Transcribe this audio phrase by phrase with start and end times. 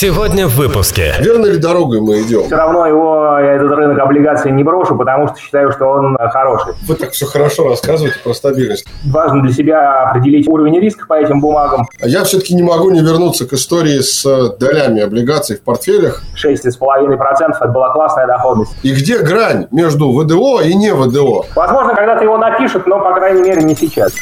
[0.00, 1.12] Сегодня в выпуске.
[1.18, 2.44] Верно ли дорогой мы идем?
[2.44, 6.28] Все равно его, я этот рынок облигаций не брошу, потому что считаю, что он э,
[6.28, 6.74] хороший.
[6.86, 8.86] Вы так все хорошо рассказываете про стабильность.
[9.04, 11.88] Важно для себя определить уровень риска по этим бумагам.
[12.00, 16.22] А я все-таки не могу не вернуться к истории с э, долями облигаций в портфелях.
[16.36, 18.76] 6,5% это была классная доходность.
[18.84, 21.44] И где грань между ВДО и не ВДО?
[21.56, 24.12] Возможно, когда-то его напишут, но, по крайней мере, не сейчас.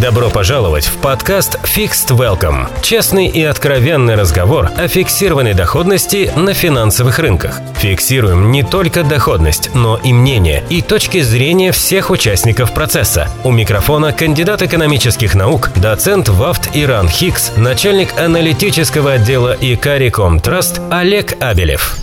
[0.00, 2.66] Добро пожаловать в подкаст Fixed Welcome.
[2.80, 7.60] Честный и откровенный разговор о фиксированной доходности на финансовых рынках.
[7.76, 13.28] Фиксируем не только доходность, но и мнение и точки зрения всех участников процесса.
[13.44, 21.34] У микрофона кандидат экономических наук, доцент ВАФТ Иран Хикс, начальник аналитического отдела Икариком Траст Олег
[21.38, 21.98] Абелев.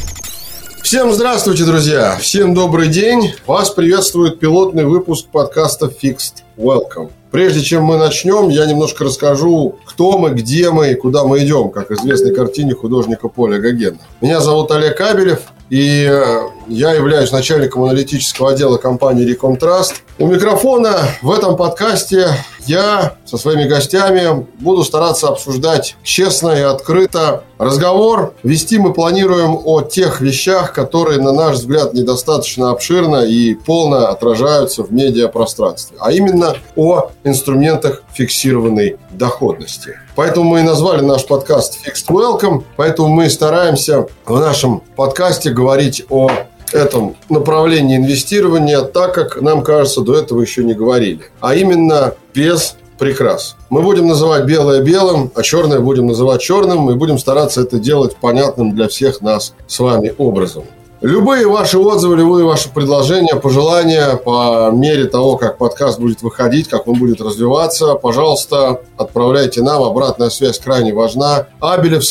[0.83, 2.17] Всем здравствуйте, друзья!
[2.21, 3.33] Всем добрый день!
[3.47, 7.09] Вас приветствует пилотный выпуск подкаста Fixed Welcome.
[7.31, 11.69] Прежде чем мы начнем, я немножко расскажу, кто мы, где мы и куда мы идем,
[11.69, 13.99] как известной картине художника Поля Гогена.
[14.19, 19.93] Меня зовут Олег Кабелев, и э, я являюсь начальником аналитического отдела компании Recomtrust.
[20.17, 22.29] У микрофона в этом подкасте
[22.69, 28.33] я со своими гостями буду стараться обсуждать честно и открыто разговор.
[28.43, 34.83] Вести мы планируем о тех вещах, которые, на наш взгляд, недостаточно обширно и полно отражаются
[34.83, 39.99] в медиапространстве, а именно о инструментах фиксированной доходности.
[40.15, 46.05] Поэтому мы и назвали наш подкаст Fixed Welcome, поэтому мы стараемся в нашем подкасте говорить
[46.09, 46.29] о
[46.73, 51.21] этом направлении инвестирования так, как нам кажется, до этого еще не говорили.
[51.41, 53.55] А именно без прикрас.
[53.69, 58.15] Мы будем называть белое белым, а черное будем называть черным, и будем стараться это делать
[58.17, 60.65] понятным для всех нас с вами образом.
[61.01, 66.89] Любые ваши отзывы, любые ваши предложения, пожелания по мере того, как подкаст будет выходить, как
[66.89, 69.81] он будет развиваться, пожалуйста, отправляйте нам.
[69.83, 71.47] Обратная связь крайне важна.
[71.61, 72.03] Абелев.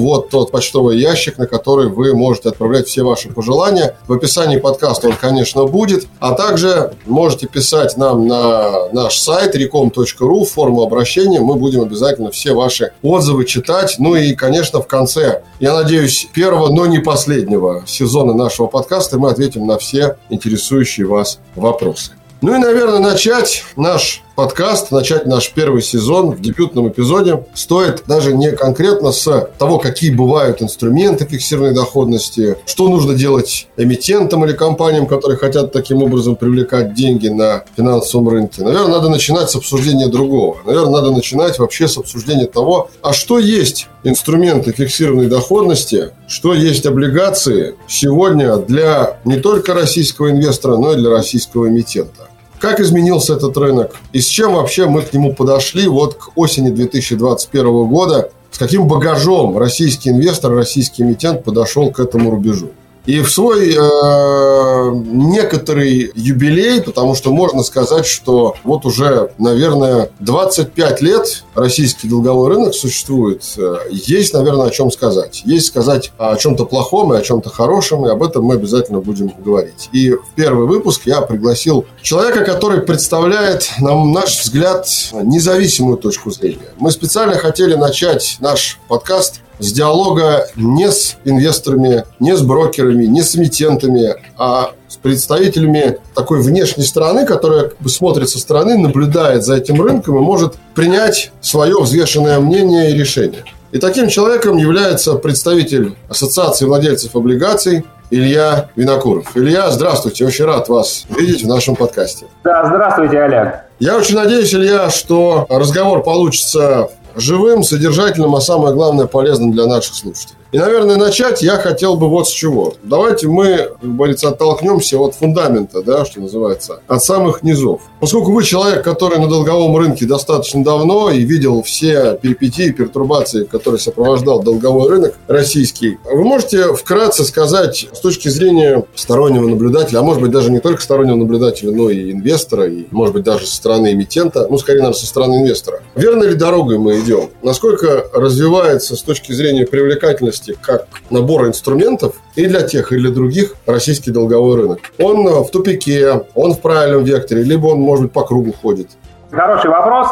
[0.00, 3.94] Вот тот почтовый ящик, на который вы можете отправлять все ваши пожелания.
[4.08, 6.06] В описании подкаста он, конечно, будет.
[6.20, 11.40] А также можете писать нам на наш сайт recom.ru, форму обращения.
[11.40, 13.96] Мы будем обязательно все ваши отзывы читать.
[13.98, 19.18] Ну и, конечно, в конце, я надеюсь, первого, но не последнего последнего сезона нашего подкаста
[19.18, 22.12] мы ответим на все интересующие вас вопросы.
[22.40, 28.34] Ну и, наверное, начать наш подкаст, начать наш первый сезон в дебютном эпизоде стоит даже
[28.34, 35.06] не конкретно с того, какие бывают инструменты фиксированной доходности, что нужно делать эмитентам или компаниям,
[35.06, 38.62] которые хотят таким образом привлекать деньги на финансовом рынке.
[38.62, 40.58] Наверное, надо начинать с обсуждения другого.
[40.64, 46.86] Наверное, надо начинать вообще с обсуждения того, а что есть инструменты фиксированной доходности, что есть
[46.86, 52.28] облигации сегодня для не только российского инвестора, но и для российского эмитента.
[52.58, 56.70] Как изменился этот рынок и с чем вообще мы к нему подошли вот к осени
[56.70, 62.70] 2021 года, с каким багажом российский инвестор, российский эмитент подошел к этому рубежу.
[63.06, 71.02] И в свой э, некоторый юбилей, потому что можно сказать, что вот уже, наверное, 25
[71.02, 75.42] лет российский долговой рынок существует, э, есть, наверное, о чем сказать.
[75.44, 79.32] Есть сказать о чем-то плохом и о чем-то хорошем, и об этом мы обязательно будем
[79.44, 79.90] говорить.
[79.92, 86.70] И в первый выпуск я пригласил человека, который представляет, на наш взгляд, независимую точку зрения.
[86.78, 93.22] Мы специально хотели начать наш подкаст с диалога не с инвесторами, не с брокерами, не
[93.22, 99.80] с эмитентами, а с представителями такой внешней стороны, которая смотрит со стороны, наблюдает за этим
[99.82, 103.44] рынком и может принять свое взвешенное мнение и решение.
[103.72, 109.36] И таким человеком является представитель Ассоциации владельцев облигаций Илья Винокуров.
[109.36, 112.26] Илья, здравствуйте, очень рад вас видеть в нашем подкасте.
[112.44, 113.64] Да, здравствуйте, Олег.
[113.80, 119.94] Я очень надеюсь, Илья, что разговор получится живым, содержательным, а самое главное, полезным для наших
[119.94, 120.38] слушателей.
[120.54, 122.74] И, наверное, начать я хотел бы вот с чего.
[122.84, 127.80] Давайте мы, как говорится, оттолкнемся от фундамента, да, что называется, от самых низов.
[127.98, 133.80] Поскольку вы человек, который на долговом рынке достаточно давно и видел все перипетии, пертурбации, которые
[133.80, 140.22] сопровождал долговой рынок российский, вы можете вкратце сказать с точки зрения стороннего наблюдателя, а может
[140.22, 143.92] быть даже не только стороннего наблюдателя, но и инвестора, и может быть даже со стороны
[143.92, 145.82] эмитента, ну, скорее, наверное, со стороны инвестора.
[145.96, 147.30] Верно ли дорогой мы идем?
[147.42, 153.10] Насколько развивается с точки зрения привлекательности возможности как набор инструментов и для тех, и для
[153.10, 154.78] других российский долговой рынок.
[154.98, 158.88] Он э, в тупике, он в правильном векторе, либо он, может быть, по кругу ходит.
[159.34, 160.08] Хороший вопрос.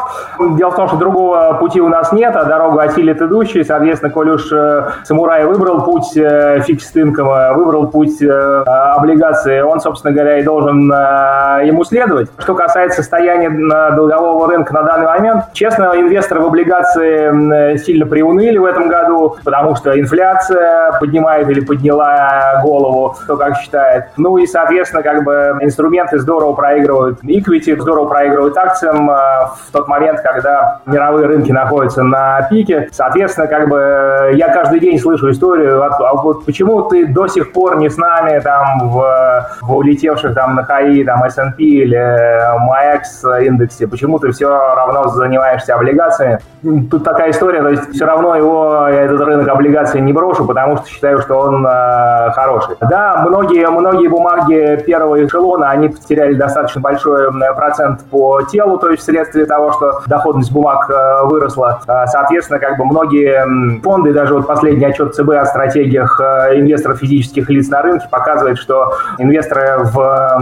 [0.57, 3.63] Дело в том, что другого пути у нас нет, а дорогу осилит идущий.
[3.63, 10.13] Соответственно, коль уж э, самурай выбрал путь э, фикс выбрал путь э, облигации, он, собственно
[10.13, 12.29] говоря, и должен ему следовать.
[12.39, 13.51] Что касается состояния
[13.95, 19.77] долгового рынка на данный момент, честно, инвесторы в облигации сильно приуныли в этом году, потому
[19.77, 24.07] что инфляция поднимает или подняла голову, кто как считает.
[24.17, 30.21] Ну и, соответственно, как бы инструменты здорово проигрывают equity, здорово проигрывают акциям в тот момент,
[30.21, 32.89] когда мировые рынки находятся на пике.
[32.93, 37.77] Соответственно, как бы я каждый день слышу историю, а вот почему ты до сих пор
[37.77, 43.87] не с нами там в, в улетевших там на ХАИ, там S&P или MAX индексе,
[43.87, 46.39] почему ты все равно занимаешься облигациями?
[46.91, 50.77] Тут такая история, то есть все равно его, я этот рынок облигаций не брошу, потому
[50.77, 52.77] что считаю, что он э, хороший.
[52.81, 59.02] Да, многие, многие бумаги первого эшелона, они потеряли достаточно большой процент по телу, то есть
[59.03, 61.81] вследствие того, что доходность бумаг э, выросла.
[61.87, 66.99] Э, соответственно, как бы многие фонды, даже вот последний отчет ЦБ о стратегиях э, инвесторов
[66.99, 70.33] физических лиц на рынке показывает, что инвесторы в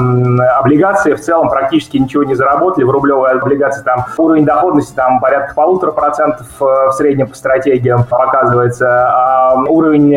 [0.59, 2.85] облигации в целом практически ничего не заработали.
[2.85, 9.09] В рублевой облигации там уровень доходности там порядка полутора процентов в среднем по стратегиям показывается,
[9.09, 10.17] а уровень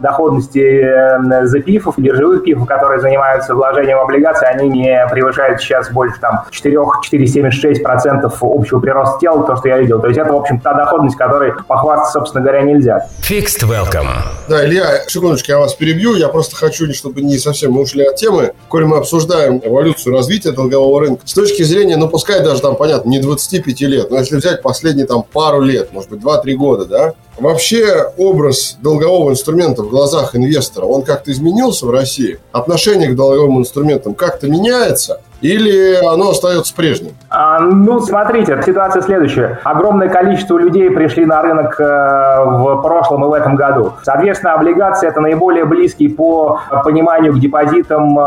[0.00, 6.18] доходности за пифов, биржевых пифов, которые занимаются вложением в облигации, они не превышают сейчас больше
[6.20, 10.00] там 4-4,76% общего прироста тела, то, что я видел.
[10.00, 13.06] То есть это, в общем, та доходность, которой похвастаться, собственно говоря, нельзя.
[13.20, 14.08] Fixed welcome.
[14.48, 16.14] Да, Илья, секундочку, я вас перебью.
[16.14, 18.52] Я просто хочу, чтобы не совсем мы ушли от темы.
[18.68, 23.08] Коль мы обсуждаем эволюцию развития долгового рынка, с точки зрения, ну, пускай даже там, понятно,
[23.08, 27.12] не 25 лет, но если взять последние там пару лет, может быть, 2-3 года, да,
[27.38, 32.38] Вообще образ долгового инструмента в глазах инвестора, он как-то изменился в России?
[32.52, 35.20] Отношение к долговым инструментам как-то меняется?
[35.40, 37.12] Или оно остается прежним?
[37.28, 39.58] А, ну, смотрите, ситуация следующая.
[39.64, 43.92] Огромное количество людей пришли на рынок э, в прошлом и в этом году.
[44.02, 48.22] Соответственно, облигации– это наиболее близкий по пониманию к депозитам э,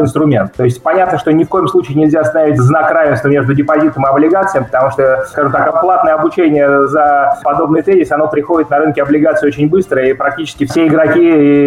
[0.00, 0.52] инструмент.
[0.56, 4.08] То есть понятно, что ни в коем случае нельзя ставить знак равенства между депозитом и
[4.08, 9.48] облигацией, потому что, скажем так, оплатное обучение за подобный тезис, оно приходит на рынке облигаций
[9.48, 11.22] очень быстро, и практически все игроки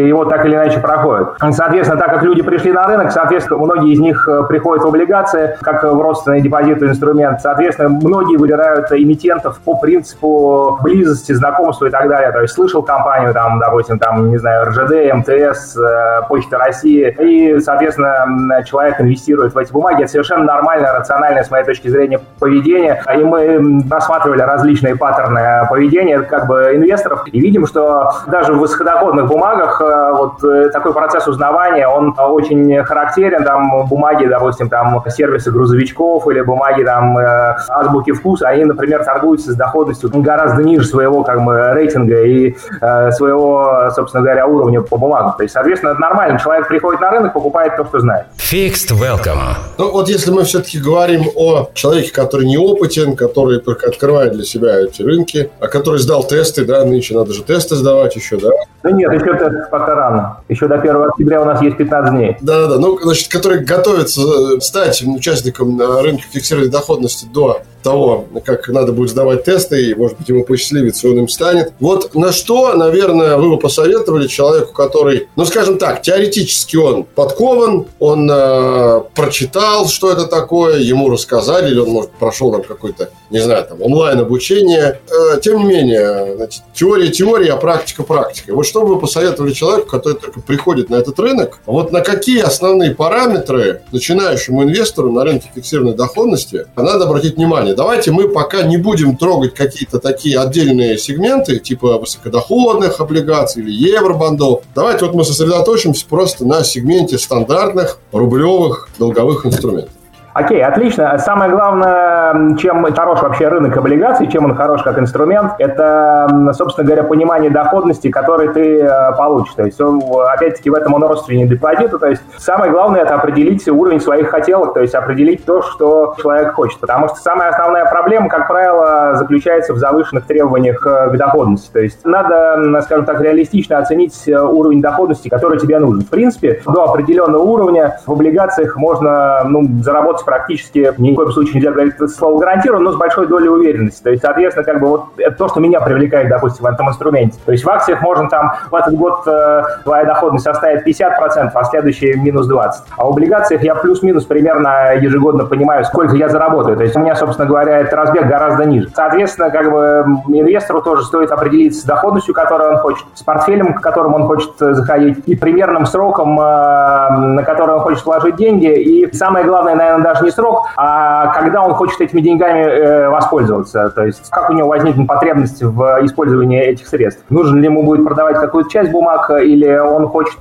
[0.08, 1.30] его так или иначе проходят.
[1.52, 5.58] Соответственно, так как люди пришли на рынок, соответственно, многие из них э, приходят в облигации,
[5.62, 7.42] как в родственный депозиту инструмент.
[7.42, 12.32] Соответственно, многие выбирают эмитентов по принципу близости, знакомства и так далее.
[12.32, 17.60] То есть слышал компанию, там, допустим, там, не знаю, РЖД, МТС, э, Почта России, и,
[17.60, 20.04] соответственно, человек инвестирует в эти бумаги.
[20.04, 23.02] Это совершенно нормальное, рациональное, с моей точки зрения, поведение.
[23.16, 29.28] И мы рассматривали различные паттерны поведения как бы инвесторов и видим, что даже в высокодоходных
[29.28, 33.44] бумагах э, вот э, такой процесс узнавания, он очень характерен.
[33.44, 39.04] Там бумаги, допустим, там там сервисы грузовичков или бумаги там э, азбуки вкуса, они, например,
[39.04, 44.82] торгуются с доходностью гораздо ниже своего как бы рейтинга и э, своего, собственно говоря, уровня
[44.82, 45.34] по бумагам.
[45.38, 46.40] То есть, соответственно, это нормально.
[46.40, 48.26] Человек приходит на рынок, покупает то, что знает.
[48.38, 49.40] Fixed welcome.
[49.78, 54.80] Ну вот если мы все-таки говорим о человеке, который неопытен, который только открывает для себя
[54.80, 58.50] эти рынки, а который сдал тесты, да, нынче надо же тесты сдавать еще, да?
[58.84, 60.38] Ну нет, еще тест пока рано.
[60.48, 62.38] Еще до 1 октября у нас есть 15 дней.
[62.42, 68.92] Да-да-да, ну, значит, который готовится э, стать участником рынка фиксированной доходности до того, как надо
[68.92, 71.74] будет сдавать тесты, и, может быть, ему посчастливится, и он им станет.
[71.80, 77.88] Вот на что, наверное, вы бы посоветовали человеку, который, ну, скажем так, теоретически он подкован,
[78.00, 83.40] он э, прочитал, что это такое, ему рассказали, или он, может, прошел там какой-то, не
[83.40, 85.00] знаю, там, онлайн-обучение.
[85.10, 88.54] Э, тем не менее, значит, теория теория, а практика практика.
[88.54, 92.42] Вот что бы вы посоветовали человеку, который только приходит на этот рынок, вот на какие
[92.42, 97.69] основные параметры начинающему инвестору на рынке фиксированной доходности надо обратить внимание?
[97.70, 97.76] Плане.
[97.76, 104.64] Давайте мы пока не будем трогать какие-то такие отдельные сегменты, типа высокодоходных облигаций или евробандов.
[104.76, 109.99] Давайте вот мы сосредоточимся просто на сегменте стандартных рублевых долговых инструментов.
[110.34, 111.18] Окей, отлично.
[111.18, 117.04] Самое главное, чем хорош вообще рынок облигаций, чем он хорош как инструмент, это, собственно говоря,
[117.04, 119.54] понимание доходности, который ты э, получишь.
[119.56, 121.98] То есть, опять-таки, в этом он родственный депозиту.
[121.98, 126.54] То есть, самое главное– это определить уровень своих хотелок, то есть определить то, что человек
[126.54, 126.80] хочет.
[126.80, 131.72] Потому что самая основная проблема, как правило, заключается в завышенных требованиях э, к доходности.
[131.72, 136.04] То есть, надо, скажем так, реалистично оценить э, уровень доходности, который тебе нужен.
[136.04, 141.32] В принципе, до определенного уровня в облигациях можно ну, заработать работать практически, ни в коем
[141.32, 144.04] случае нельзя говорить это слово гарантированно, но с большой долей уверенности.
[144.04, 147.38] То есть, соответственно, как бы вот это то, что меня привлекает, допустим, в этом инструменте.
[147.46, 151.64] То есть в акциях можно там в этот год э, твоя доходность составит 50%, а
[151.66, 152.72] следующий минус 20%.
[152.98, 156.78] А в облигациях я плюс-минус примерно ежегодно понимаю, сколько я заработаю.
[156.78, 158.90] То есть у меня, собственно говоря, этот разбег гораздо ниже.
[158.94, 163.82] Соответственно, как бы инвестору тоже стоит определиться с доходностью, которую он хочет, с портфелем, к
[163.82, 168.68] которому он хочет э, заходить, и примерным сроком, э, на который он хочет вложить деньги.
[168.68, 173.90] И самое главное, наверное, даже не срок, а когда он хочет этими деньгами э, воспользоваться.
[173.90, 177.24] То есть как у него возникнет потребность в использовании этих средств.
[177.30, 180.40] Нужно ли ему будет продавать какую-то часть бумаг, или он хочет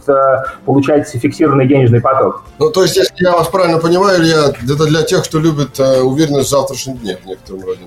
[0.65, 2.43] получать фиксированный денежный поток.
[2.59, 6.49] Ну, то есть, если я вас правильно понимаю, Илья, это для тех, кто любит уверенность
[6.49, 7.81] в завтрашнем дне в некотором роде.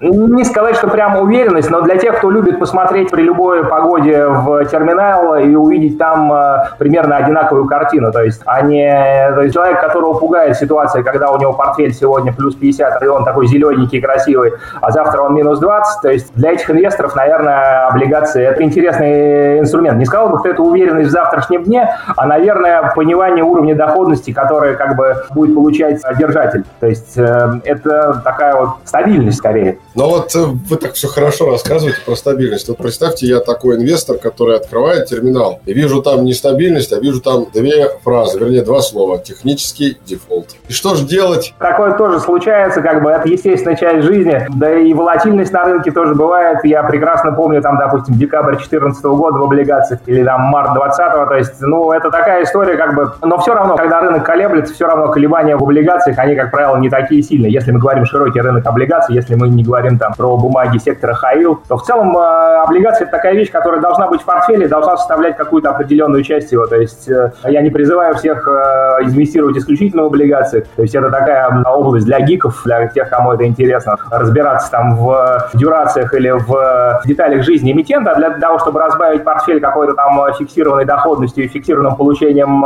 [0.00, 4.64] Не сказать, что прямо уверенность, но для тех, кто любит посмотреть при любой погоде в
[4.66, 8.12] терминал и увидеть там э, примерно одинаковую картину.
[8.12, 12.34] То есть, а не то есть человек, которого пугает ситуация, когда у него портфель сегодня
[12.34, 16.02] плюс 50, и он такой зелененький, красивый, а завтра он минус 20.
[16.02, 19.96] То есть для этих инвесторов, наверное, облигации– это интересный инструмент.
[19.96, 24.76] Не сказал бы, что это уверенность в завтрашнем дне, а, наверное, понимание уровня доходности, который
[24.76, 26.64] как бы будет получать держатель.
[26.80, 29.78] То есть э, это такая вот стабильность скорее.
[29.96, 32.68] Но вот э, вы так все хорошо рассказываете про стабильность.
[32.68, 37.46] Вот представьте, я такой инвестор, который открывает терминал, и вижу там нестабильность, а вижу там
[37.50, 39.16] две фразы, вернее, два слова.
[39.16, 40.48] Технический дефолт.
[40.68, 41.54] И что же делать?
[41.58, 44.46] Такое тоже случается, как бы это естественная часть жизни.
[44.56, 46.58] Да и волатильность на рынке тоже бывает.
[46.64, 51.28] Я прекрасно помню, там, допустим, декабрь 2014 года в облигациях или там март 2020.
[51.28, 53.12] То есть, ну, это такая история, как бы...
[53.22, 56.90] Но все равно, когда рынок колеблется, все равно колебания в облигациях, они, как правило, не
[56.90, 57.50] такие сильные.
[57.50, 61.14] Если мы говорим широкий рынок облигаций, если мы не говорим говорим там про бумаги сектора
[61.14, 64.96] Хаил, то в целом э, облигация это такая вещь, которая должна быть в портфеле, должна
[64.96, 66.66] составлять какую-то определенную часть его.
[66.66, 70.64] То есть э, я не призываю всех э, инвестировать исключительно в облигациях.
[70.76, 75.50] То есть это такая область для гиков, для тех, кому это интересно, разбираться там в
[75.54, 80.84] дюрациях или в деталях жизни эмитента, а для того, чтобы разбавить портфель какой-то там фиксированной
[80.84, 82.64] доходностью и фиксированным получением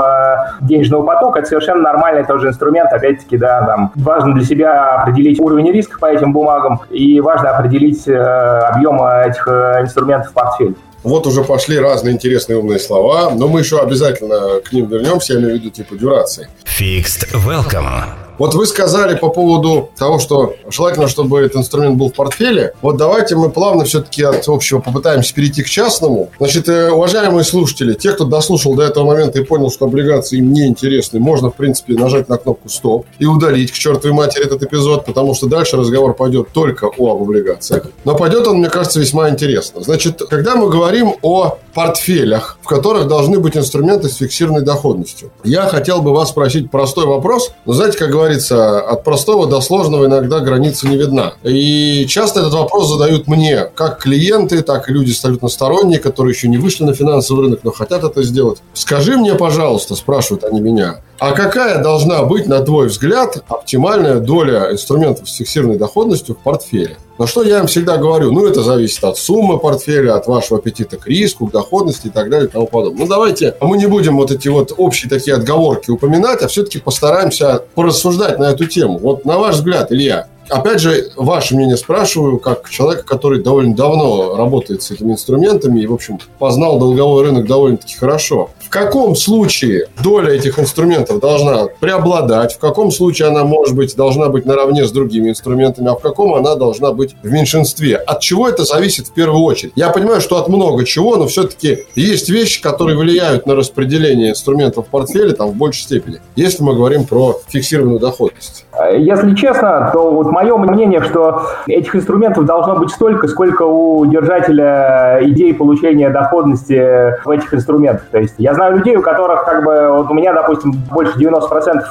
[0.61, 2.93] денежного потока, это совершенно нормальный тоже инструмент.
[2.93, 7.51] Опять-таки, да, там важно для себя определить уровень риска по этим бумагам и и важно
[7.51, 10.75] определить э, объем этих э, инструментов в портфель.
[11.03, 15.41] Вот уже пошли разные интересные умные слова, но мы еще обязательно к ним вернемся, я
[15.41, 16.49] имею в виду типа дюрации.
[16.65, 18.30] Fixed Welcome.
[18.41, 22.73] Вот вы сказали по поводу того, что желательно, чтобы этот инструмент был в портфеле.
[22.81, 26.31] Вот давайте мы плавно все-таки от общего попытаемся перейти к частному.
[26.39, 30.55] Значит, э, уважаемые слушатели, те, кто дослушал до этого момента и понял, что облигации им
[30.55, 34.63] не интересны, можно, в принципе, нажать на кнопку «Стоп» и удалить к чертовой матери этот
[34.63, 37.89] эпизод, потому что дальше разговор пойдет только о облигациях.
[38.07, 39.83] Но пойдет он, мне кажется, весьма интересно.
[39.83, 45.67] Значит, когда мы говорим о портфелях, в которых должны быть инструменты с фиксированной доходностью, я
[45.67, 47.53] хотел бы вас спросить простой вопрос.
[47.67, 51.35] Но знаете, как говорится, говорится, от простого до сложного иногда граница не видна.
[51.43, 56.49] И часто этот вопрос задают мне, как клиенты, так и люди абсолютно сторонние, которые еще
[56.49, 58.59] не вышли на финансовый рынок, но хотят это сделать.
[58.75, 64.73] Скажи мне, пожалуйста, спрашивают они меня, а какая должна быть, на твой взгляд, оптимальная доля
[64.73, 66.97] инструментов с фиксированной доходностью в портфеле?
[67.19, 70.97] На что я им всегда говорю, ну, это зависит от суммы портфеля, от вашего аппетита
[70.97, 73.03] к риску, к доходности и так далее и тому подобное.
[73.03, 77.65] Ну, давайте мы не будем вот эти вот общие такие отговорки упоминать, а все-таки постараемся
[77.75, 78.97] порассуждать на эту тему.
[78.97, 84.37] Вот на ваш взгляд, Илья, опять же, ваше мнение спрашиваю, как человека, который довольно давно
[84.37, 88.51] работает с этими инструментами и, в общем, познал долговой рынок довольно-таки хорошо.
[88.61, 94.29] В каком случае доля этих инструментов должна преобладать, в каком случае она, может быть, должна
[94.29, 97.97] быть наравне с другими инструментами, а в каком она должна быть в меньшинстве?
[97.97, 99.73] От чего это зависит в первую очередь?
[99.77, 104.87] Я понимаю, что от много чего, но все-таки есть вещи, которые влияют на распределение инструментов
[104.87, 108.65] в портфеле там, в большей степени, если мы говорим про фиксированную доходность.
[108.93, 115.19] Если честно, то вот мое мнение, что этих инструментов должно быть столько, сколько у держателя
[115.23, 118.07] идей получения доходности в этих инструментах.
[118.11, 121.41] То есть я знаю людей, у которых как бы, вот у меня, допустим, больше 90%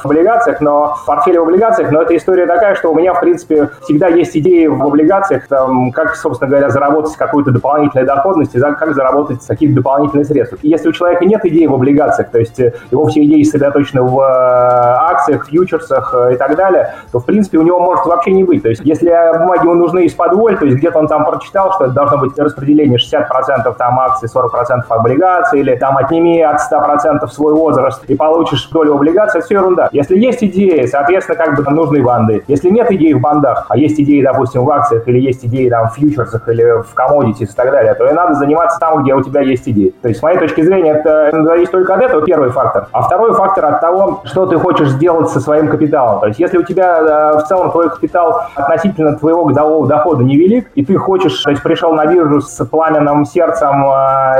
[0.02, 3.20] в облигациях, но в портфеле в облигациях, но эта история такая, что у меня, в
[3.20, 8.60] принципе, всегда есть идеи в облигациях, там, как, собственно говоря, заработать какую-то дополнительную доходность и
[8.60, 10.58] как заработать какие-то дополнительные средства.
[10.62, 14.20] И если у человека нет идей в облигациях, то есть его все идеи сосредоточены в
[14.20, 18.32] э, акциях, фьючерсах э, и так далее, далее, то, в принципе, у него может вообще
[18.32, 18.62] не быть.
[18.62, 21.88] То есть, если бумаги ему нужны из-под воль, то есть где-то он там прочитал, что
[21.88, 28.04] должно быть распределение 60% там акций, 40% облигаций, или там отними от 100% свой возраст
[28.04, 29.88] и получишь долю облигаций, это все ерунда.
[29.92, 32.44] Если есть идеи, соответственно, как бы нужны банды.
[32.48, 35.88] Если нет идей в бандах, а есть идеи, допустим, в акциях, или есть идеи там
[35.88, 39.22] в фьючерсах, или в коммодитис и так далее, то и надо заниматься там, где у
[39.22, 39.94] тебя есть идеи.
[40.02, 42.88] То есть, с моей точки зрения, это зависит только от этого, первый фактор.
[42.92, 46.20] А второй фактор от того, что ты хочешь сделать со своим капиталом.
[46.20, 50.70] То есть, если у тебя тебя в целом твой капитал относительно твоего годового дохода невелик,
[50.74, 53.84] и ты хочешь, то есть пришел на биржу с пламенным сердцем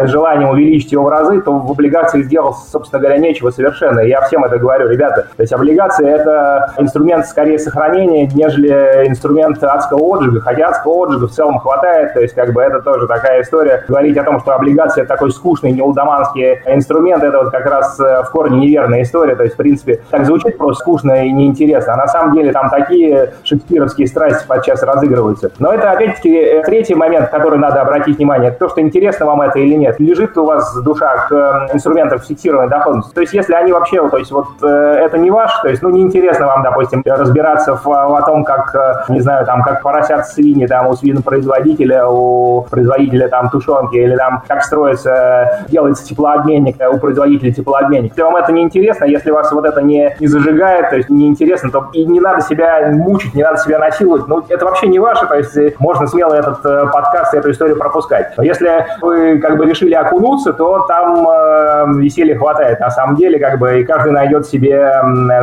[0.02, 4.00] и желанием увеличить его в разы, то в облигациях сделал, собственно говоря, нечего совершенно.
[4.00, 5.26] Я всем это говорю, ребята.
[5.36, 10.40] То есть облигации– это инструмент скорее сохранения, нежели инструмент адского отжига.
[10.40, 13.84] Хотя адского отжига в целом хватает, то есть как бы это тоже такая история.
[13.88, 18.22] Говорить о том, что облигация– это такой скучный, неудоманский инструмент, это вот как раз э,
[18.22, 19.34] в корне неверная история.
[19.34, 21.94] То есть, в принципе, так звучит просто скучно и неинтересно.
[21.94, 25.50] А на самом деле там такие шекспировские страсти подчас разыгрываются.
[25.58, 28.50] Но это, опять-таки, э, третий момент, который надо обратить внимание.
[28.50, 29.98] То, что интересно вам это или нет.
[29.98, 33.14] Лежит у вас душа к э, инструментам фиксированной доходности.
[33.14, 36.46] То есть, если они вообще, то есть, вот это не ваш, то есть, ну, неинтересно
[36.46, 40.94] вам, допустим, разбираться в, в том, как, не знаю, там, как поросят свиньи, там, у
[40.94, 48.12] свинопроизводителя, у производителя, там, тушенки, или там, как строится, делается теплообменник у производителя теплообменник.
[48.12, 51.28] Если вам это не интересно, если вас вот это не, не зажигает, то есть не
[51.28, 54.26] интересно, то и не надо себя мучить, не надо себя насиловать.
[54.28, 58.32] Ну, это вообще не ваше, то есть можно смело этот э, подкаст, эту историю пропускать.
[58.36, 63.38] Но если вы как бы решили окунуться, то там э, веселья хватает на самом деле,
[63.38, 64.92] как бы, и каждый найдет себе,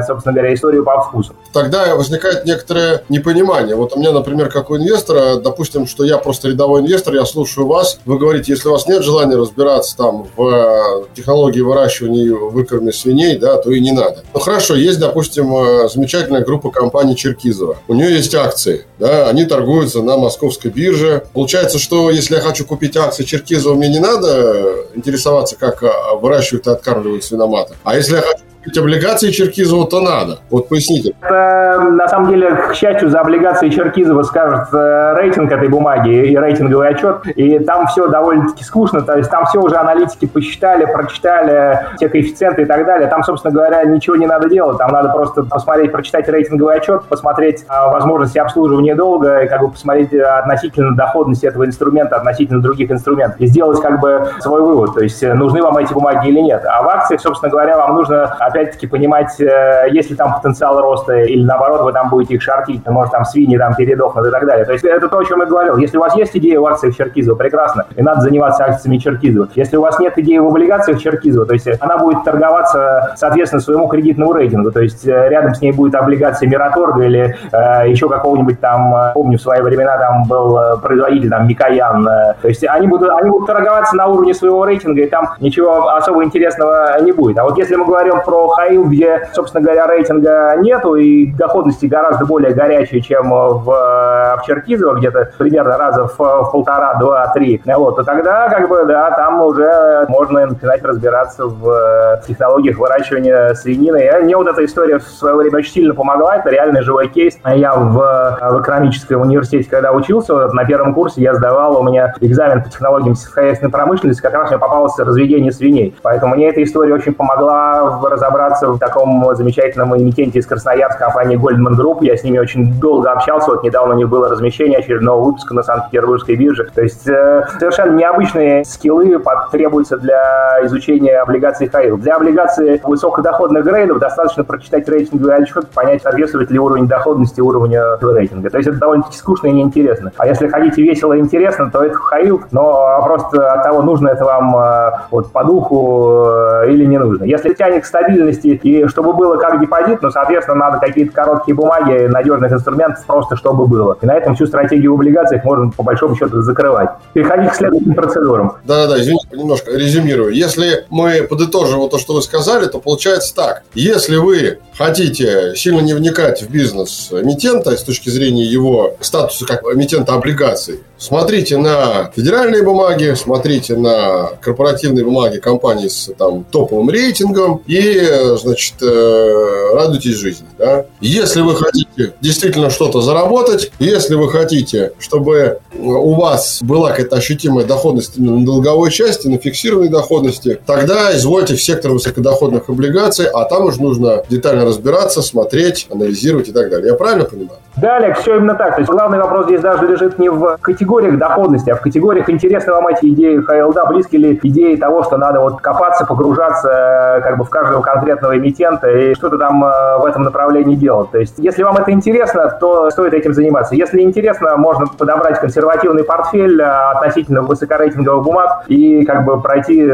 [0.05, 1.33] собственно говоря, историю по вкусу.
[1.53, 3.75] Тогда возникает некоторое непонимание.
[3.75, 7.67] Вот у меня, например, как у инвестора, допустим, что я просто рядовой инвестор, я слушаю
[7.67, 12.95] вас, вы говорите, если у вас нет желания разбираться там в э, технологии выращивания выкормных
[12.95, 14.23] свиней, да, то и не надо.
[14.33, 17.77] Ну хорошо, есть, допустим, э, замечательная группа компаний Черкизова.
[17.89, 21.25] У нее есть акции, да, они торгуются на московской бирже.
[21.33, 26.67] Получается, что если я хочу купить акции Черкизова, мне не надо интересоваться, как э, выращивают
[26.67, 27.75] и откармливают свиноматов.
[27.83, 30.39] А если я хочу купить облигации Черкизова, то надо.
[30.49, 31.13] Вот поясните.
[31.21, 36.37] Это, на самом деле, к счастью, за облигации Черкизова скажет э, рейтинг этой бумаги и
[36.37, 41.79] рейтинговый отчет, и там все довольно-таки скучно, то есть там все уже аналитики посчитали, прочитали
[41.95, 43.07] все коэффициенты и так далее.
[43.07, 47.65] Там, собственно говоря, ничего не надо делать, там надо просто посмотреть, прочитать рейтинговый отчет, посмотреть
[47.67, 52.91] а, возможности обслуживания долга и как бы посмотреть э, относительно доходности этого инструмента, относительно других
[52.91, 56.39] инструментов, и сделать как бы свой вывод, то есть э, нужны вам эти бумаги или
[56.39, 56.65] нет.
[56.65, 60.81] А в акциях, собственно говоря, вам нужно, опять опять-таки понимать, э, есть ли там потенциал
[60.81, 64.45] роста или наоборот вы там будете их шортить, может там свиньи там передохнут и так
[64.45, 64.65] далее.
[64.65, 65.77] То есть это то, о чем я говорил.
[65.77, 69.47] Если у вас есть идея в акциях Черкизова, прекрасно, и надо заниматься акциями Черкизова.
[69.55, 73.87] Если у вас нет идеи в облигациях Черкизова, то есть она будет торговаться соответственно своему
[73.87, 78.59] кредитному рейтингу, то есть э, рядом с ней будет облигация Мираторга или э, еще какого-нибудь
[78.59, 82.05] там, э, помню, в свои времена там был производитель, там, Микоян.
[82.41, 86.23] То есть они будут, они будут торговаться на уровне своего рейтинга, и там ничего особо
[86.23, 87.37] интересного не будет.
[87.37, 92.25] А вот если мы говорим про Хаил, где, собственно говоря, рейтинга нету и доходности гораздо
[92.25, 97.95] более горячие, чем в, в Черкизово, где-то примерно раза в, в полтора, два, три, вот,
[97.97, 103.97] то тогда, как бы, да, там уже можно начинать разбираться в технологиях выращивания свинины.
[103.97, 107.37] И мне вот эта история в свое время очень сильно помогла, это реальный живой кейс.
[107.45, 107.93] Я в,
[108.41, 112.69] в экономическом университете, когда учился, вот, на первом курсе я сдавал, у меня экзамен по
[112.69, 115.95] технологиям сельскохозяйственной промышленности, как раз мне попалось разведение свиней.
[116.01, 121.05] Поэтому мне эта история очень помогла в разобраться разобраться в таком замечательном эмитенте из Красноярска,
[121.05, 121.99] компании Goldman Group.
[122.01, 123.51] Я с ними очень долго общался.
[123.51, 126.67] Вот недавно у них было размещение очередного выпуска на Санкт-Петербургской бирже.
[126.73, 131.97] То есть э, совершенно необычные скиллы требуются для изучения облигаций Хаил.
[131.97, 138.49] Для облигаций высокодоходных грейдов достаточно прочитать рейтинговый отчет, понять, соответствует ли уровень доходности уровню рейтинга.
[138.49, 140.11] То есть это довольно-таки скучно и неинтересно.
[140.17, 144.25] А если хотите весело и интересно, то это Хаил, но просто от того, нужно это
[144.25, 147.23] вам э, вот, по духу э, или не нужно.
[147.23, 151.55] Если тянет к стабильности стабильности, и чтобы было как депозит, ну, соответственно, надо какие-то короткие
[151.55, 153.97] бумаги, надежных инструментов, просто чтобы было.
[154.01, 156.89] И на этом всю стратегию в облигациях можно, по большому счету, закрывать.
[157.13, 158.53] Переходить к следующим процедурам.
[158.65, 160.33] Да-да-да, извините, немножко резюмирую.
[160.33, 163.63] Если мы подытожим вот то, что вы сказали, то получается так.
[163.73, 169.63] Если вы хотите сильно не вникать в бизнес эмитента с точки зрения его статуса как
[169.63, 177.61] эмитента облигаций, смотрите на федеральные бумаги, смотрите на корпоративные бумаги компаний с там, топовым рейтингом
[177.67, 178.06] и,
[178.37, 180.47] значит, э, радуйтесь жизни.
[180.57, 180.85] Да?
[180.99, 187.65] Если вы хотите действительно что-то заработать, если вы хотите, чтобы у вас была какая-то ощутимая
[187.65, 193.45] доходность именно на долговой части, на фиксированной доходности, тогда извольте в сектор высокодоходных облигаций, а
[193.45, 196.89] там уже нужно детально разбираться, смотреть, анализировать и так далее.
[196.89, 197.59] Я правильно понимаю?
[197.77, 198.75] Да, Олег, все именно так.
[198.75, 202.73] То есть главный вопрос здесь даже лежит не в категориях доходности, а в категориях интересны
[202.73, 207.37] вам эти идеи ХЛД, близки ли идеи того, что надо вот копаться, погружаться э, как
[207.37, 211.11] бы в каждого конкретного эмитента и что-то там э, в этом направлении делать.
[211.11, 213.75] То есть если вам это интересно, то стоит этим заниматься.
[213.75, 219.85] Если интересно, можно подобрать консервативный портфель э, относительно высокорейтинговых бумаг и как бы пройти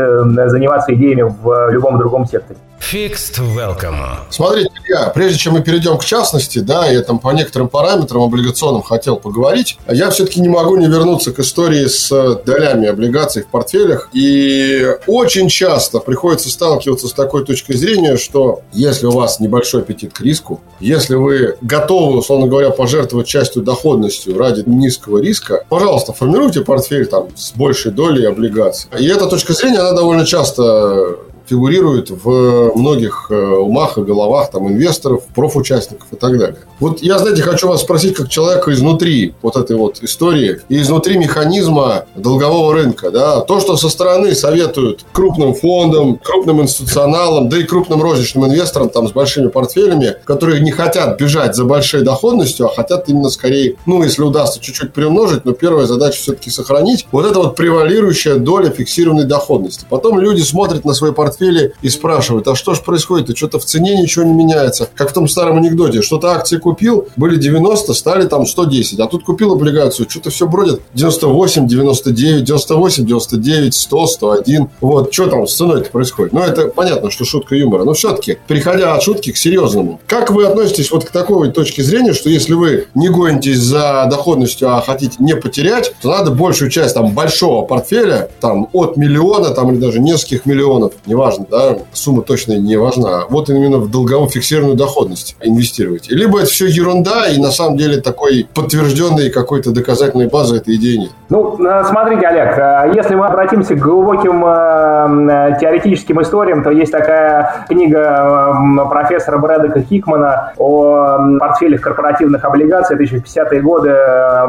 [0.48, 2.60] заниматься идеями в любом другом секторе.
[2.92, 3.96] Fixed Welcome.
[4.30, 8.82] Смотрите, Илья, прежде чем мы перейдем к частности, да, я там по некоторым параметрам облигационным
[8.82, 12.10] хотел поговорить, я все-таки не могу не вернуться к истории с
[12.46, 14.10] долями облигаций в портфелях.
[14.14, 20.14] И очень часто приходится сталкиваться с такой точкой зрения, что если у вас небольшой аппетит
[20.14, 26.62] к риску, если вы готовы, условно говоря, пожертвовать частью доходностью ради низкого риска, пожалуйста, формируйте
[26.62, 28.90] портфель там с большей долей облигаций.
[29.00, 34.68] И эта точка зрения, она довольно часто фигурирует в многих э, умах и головах там,
[34.68, 36.58] инвесторов, профучастников и так далее.
[36.80, 41.18] Вот я, знаете, хочу вас спросить, как человека изнутри вот этой вот истории и изнутри
[41.18, 43.12] механизма долгового рынка.
[43.12, 43.42] Да?
[43.42, 49.08] То, что со стороны советуют крупным фондам, крупным институционалам, да и крупным розничным инвесторам там,
[49.08, 54.04] с большими портфелями, которые не хотят бежать за большой доходностью, а хотят именно скорее, ну,
[54.04, 57.08] если удастся чуть-чуть приумножить, но первая задача все-таки сохранить.
[57.12, 59.86] Вот это вот превалирующая доля фиксированной доходности.
[59.90, 63.30] Потом люди смотрят на свои портфели портфеле и спрашивают, а что же происходит?
[63.30, 64.90] И что-то в цене ничего не меняется.
[64.96, 66.02] Как в том старом анекдоте.
[66.02, 69.00] Что-то акции купил, были 90, стали там 110.
[69.00, 74.70] А тут купил облигацию, что-то все бродит 98, 99, 98, 99, 100, 101.
[74.82, 76.34] Вот, что там с ценой-то происходит?
[76.34, 77.84] Ну, это понятно, что шутка юмора.
[77.84, 82.14] Но все-таки, переходя от шутки к серьезному, как вы относитесь вот к такой точке зрения,
[82.14, 86.94] что если вы не гонитесь за доходностью, а хотите не потерять, то надо большую часть
[86.94, 92.22] там большого портфеля, там от миллиона, там или даже нескольких миллионов, неважно, важно, да, сумма
[92.22, 93.24] точно не важна.
[93.30, 96.10] Вот именно в долговую фиксированную доходность инвестировать.
[96.10, 100.98] Либо это все ерунда, и на самом деле такой подтвержденной какой-то доказательной базы этой идеи
[100.98, 101.12] нет.
[101.30, 106.92] Ну, э, смотрите, Олег, э, если мы обратимся к глубоким э, теоретическим историям, то есть
[106.92, 108.56] такая книга
[108.90, 113.90] профессора Брэдека Хикмана о портфелях корпоративных облигаций 1050-е годы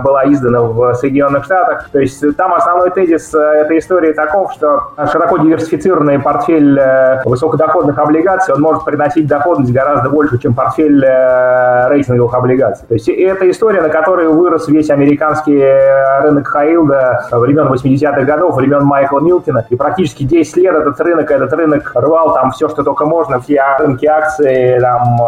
[0.02, 1.88] была издана в Соединенных Штатах.
[1.92, 7.98] То есть там основной тезис этой истории таков, что широко диверсифицированный портфель портфель э, высокодоходных
[7.98, 12.87] облигаций, он может приносить доходность гораздо больше, чем портфель э, рейтинговых облигаций.
[12.88, 18.57] То есть это история, на которой вырос весь американский э, рынок Хаилда времен 80-х годов,
[18.57, 19.64] времен Майкла Милтина.
[19.68, 23.62] И практически 10 лет этот рынок, этот рынок рвал там все, что только можно, все
[23.79, 25.18] рынки акций, там,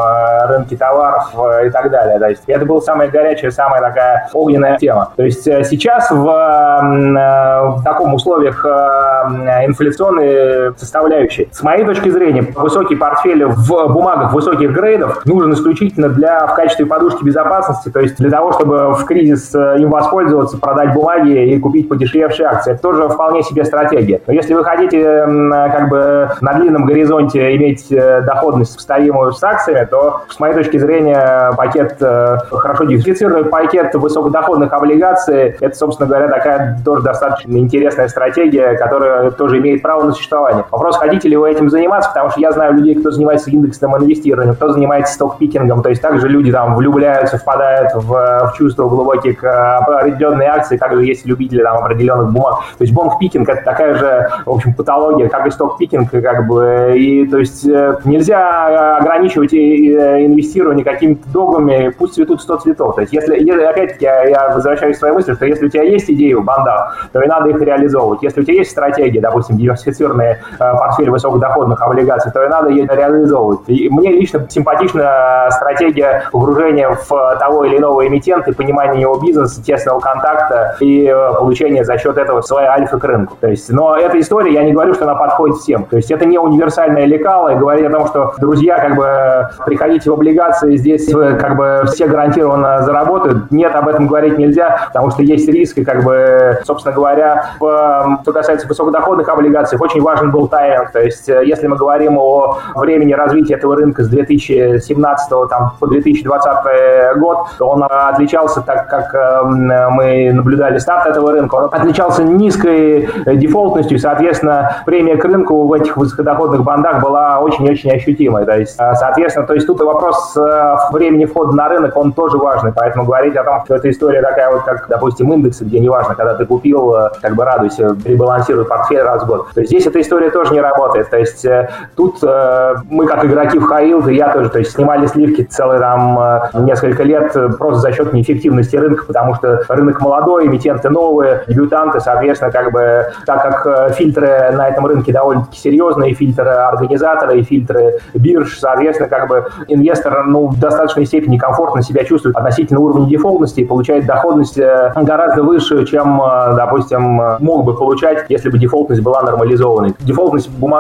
[0.49, 1.33] рынки товаров
[1.65, 2.19] и так далее.
[2.19, 5.11] То есть это была самая горячая, самая такая огненная тема.
[5.17, 11.49] То есть сейчас в, в таком условиях инфляционной составляющей составляющей.
[11.53, 16.87] С моей точки зрения, высокий портфель в бумагах высоких грейдов нужен исключительно для в качестве
[16.87, 21.59] подушки безопасности, то есть для того, чтобы в кризис э, им воспользоваться, продать бумаги и
[21.59, 22.73] купить подешевевшие акции.
[22.73, 24.21] Это тоже вполне себе стратегия.
[24.27, 29.87] Но если вы хотите как бы на длинном горизонте иметь э, доходность сопоставимую с акциями,
[29.87, 36.29] то, с моей точки зрения, пакет, э, хорошо диверсифицированный пакет высокодоходных облигаций, это, собственно говоря,
[36.29, 40.65] такая тоже достаточно интересная стратегия, которая тоже имеет право на существование.
[40.71, 44.55] Вопрос, хотите ли вы этим заниматься, потому что я знаю людей, кто занимается индексным инвестированием,
[44.55, 49.79] кто занимается стокпикингом, то есть также люди там влюбляются, впадают в, в чувства глубокие к
[49.79, 52.61] определенной акции, также есть любители там определенных бумаг.
[52.79, 57.27] То есть бонг-пикинг это такая же, в общем, патология, как и сток-пикинг, как бы, и
[57.27, 62.95] то есть э, нельзя ограничивать инвестирование какими-то догмами, пусть цветут 100 цветов.
[62.95, 66.11] То есть если, опять-таки, я, я возвращаюсь к своей мысли, что если у тебя есть
[66.11, 68.23] идеи в бандах, то и надо их реализовывать.
[68.23, 70.65] Если у тебя есть стратегия, допустим, диверсифицированные э,
[71.07, 73.61] портфель высокодоходных облигаций, то и надо ее реализовывать.
[73.67, 79.63] И мне лично симпатична стратегия погружения в того или иного эмитента и понимания его бизнеса,
[79.63, 83.37] тесного контакта и э, получения за счет этого своей альфа к рынку.
[83.41, 85.85] То есть, но эта история, я не говорю, что она подходит всем.
[85.85, 90.11] То есть это не универсальное лекало, и говорить о том, что, друзья, как бы приходите
[90.11, 93.51] в облигации, здесь вы как бы все гарантированно заработают.
[93.51, 98.19] Нет, об этом говорить нельзя, потому что есть риск, и как бы, собственно говоря, в,
[98.23, 102.57] что касается высокодоходных облигаций, очень важен был тайм то есть, э, если мы говорим о
[102.75, 109.15] времени развития этого рынка с 2017 там, по 2020 год, то он отличался, так как
[109.15, 115.67] эм, мы наблюдали старт этого рынка, он отличался низкой дефолтностью, и, соответственно, премия к рынку
[115.67, 118.47] в этих высокодоходных бандах была очень-очень ощутимой.
[118.47, 122.39] То есть, э, соответственно, то есть тут вопрос э, времени входа на рынок, он тоже
[122.39, 126.15] важный, поэтому говорить о том, что эта история такая вот, как, допустим, индексы, где неважно,
[126.15, 129.49] когда ты купил, как бы радуйся, ребалансируй портфель раз в год.
[129.53, 130.86] То есть здесь эта история тоже не работает.
[130.93, 134.73] То есть э, тут э, мы как игроки в Хаилд, и я тоже, то есть
[134.73, 140.01] снимали сливки целые там э, несколько лет просто за счет неэффективности рынка, потому что рынок
[140.01, 146.15] молодой, эмитенты новые, дебютанты, соответственно, как бы так как фильтры на этом рынке довольно-таки серьезные,
[146.15, 152.05] фильтры организатора и фильтры бирж, соответственно, как бы инвестор ну, в достаточной степени комфортно себя
[152.05, 156.21] чувствует относительно уровня дефолтности и получает доходность гораздо выше, чем,
[156.57, 159.95] допустим, мог бы получать, если бы дефолтность была нормализованной.
[160.01, 160.76] Дефолтность бумаг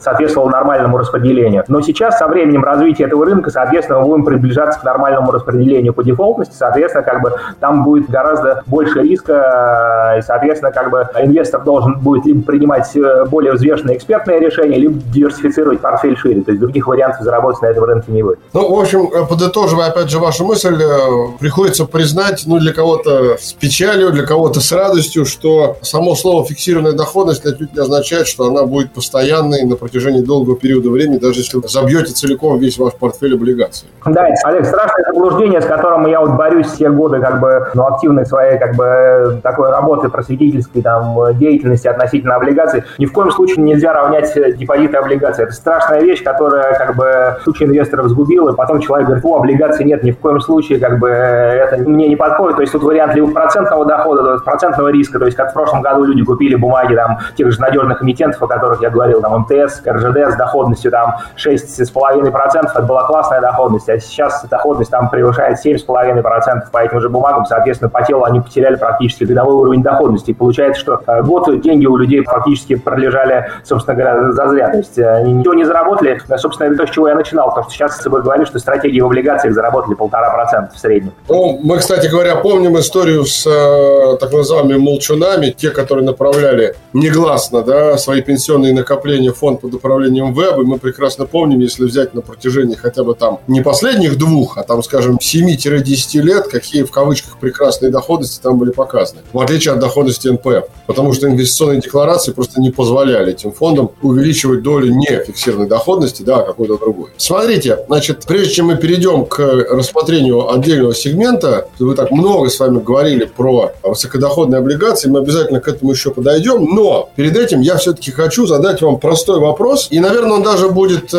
[0.00, 1.64] соответствовала нормальному распределению.
[1.68, 6.02] Но сейчас со временем развития этого рынка, соответственно, мы будем приближаться к нормальному распределению по
[6.02, 11.98] дефолтности, соответственно, как бы там будет гораздо больше риска, и, соответственно, как бы инвестор должен
[11.98, 16.42] будет либо принимать э, более взвешенные экспертные решения, либо диверсифицировать портфель шире.
[16.42, 18.38] То есть других вариантов заработать на этом рынке не будет.
[18.52, 23.36] Ну, в общем, э, подытоживая опять же вашу мысль, э, приходится признать, ну, для кого-то
[23.38, 28.46] с печалью, для кого-то с радостью, что само слово фиксированная доходность отнюдь не означает, что
[28.46, 28.92] она будет
[29.30, 33.88] постоянной на протяжении долгого периода времени, даже если вы забьете целиком весь ваш портфель облигаций.
[34.04, 38.24] Да, Олег, страшное заблуждение, с которым я вот борюсь все годы как бы, ну, активной
[38.24, 42.84] своей как бы такой работы просветительской там, деятельности относительно облигаций.
[42.98, 45.44] Ни в коем случае нельзя равнять депозиты облигаций.
[45.44, 49.84] Это страшная вещь, которая как бы кучу инвесторов сгубила, и потом человек говорит, о, облигаций
[49.84, 52.56] нет, ни в коем случае как бы это мне не подходит.
[52.56, 56.04] То есть тут вариант либо процентного дохода, процентного риска, то есть как в прошлом году
[56.04, 60.32] люди купили бумаги там тех же надежных эмитентов, о которых я говорил, там МТС, РЖД
[60.32, 66.78] с доходностью там 6,5%, это была классная доходность, а сейчас доходность там превышает 7,5% по
[66.78, 70.30] этим же бумагам, соответственно, по телу они потеряли практически годовой уровень доходности.
[70.30, 74.70] И получается, что э, год деньги у людей фактически пролежали, собственно говоря, зазря.
[74.70, 76.20] То есть э, они ничего не заработали.
[76.36, 79.06] Собственно, то, с чего я начинал, потому что сейчас с тобой говорили, что стратегии в
[79.06, 81.12] облигациях заработали полтора процента в среднем.
[81.28, 87.62] Ну, мы, кстати говоря, помним историю с э, так называемыми молчунами, те, которые направляли негласно
[87.62, 92.14] да, свои пенсионные накопления в фонд под управлением ВЭБ, и мы прекрасно помним, если взять
[92.14, 96.90] на протяжении хотя бы там не последних двух, а там, скажем, 7-10 лет, какие в
[96.90, 99.20] кавычках прекрасные доходности там были показаны.
[99.32, 100.68] В отличие от доходности НПФ.
[100.86, 106.38] Потому что инвестиционные декларации просто не позволяли этим фондам увеличивать долю не фиксированной доходности, да,
[106.38, 107.10] а какой-то другой.
[107.16, 112.80] Смотрите, значит, прежде чем мы перейдем к рассмотрению отдельного сегмента, вы так много с вами
[112.80, 118.10] говорили про высокодоходные облигации, мы обязательно к этому еще подойдем, но перед этим я все-таки
[118.10, 121.16] хочу задать вам простой вопрос, и, наверное, он даже будет э,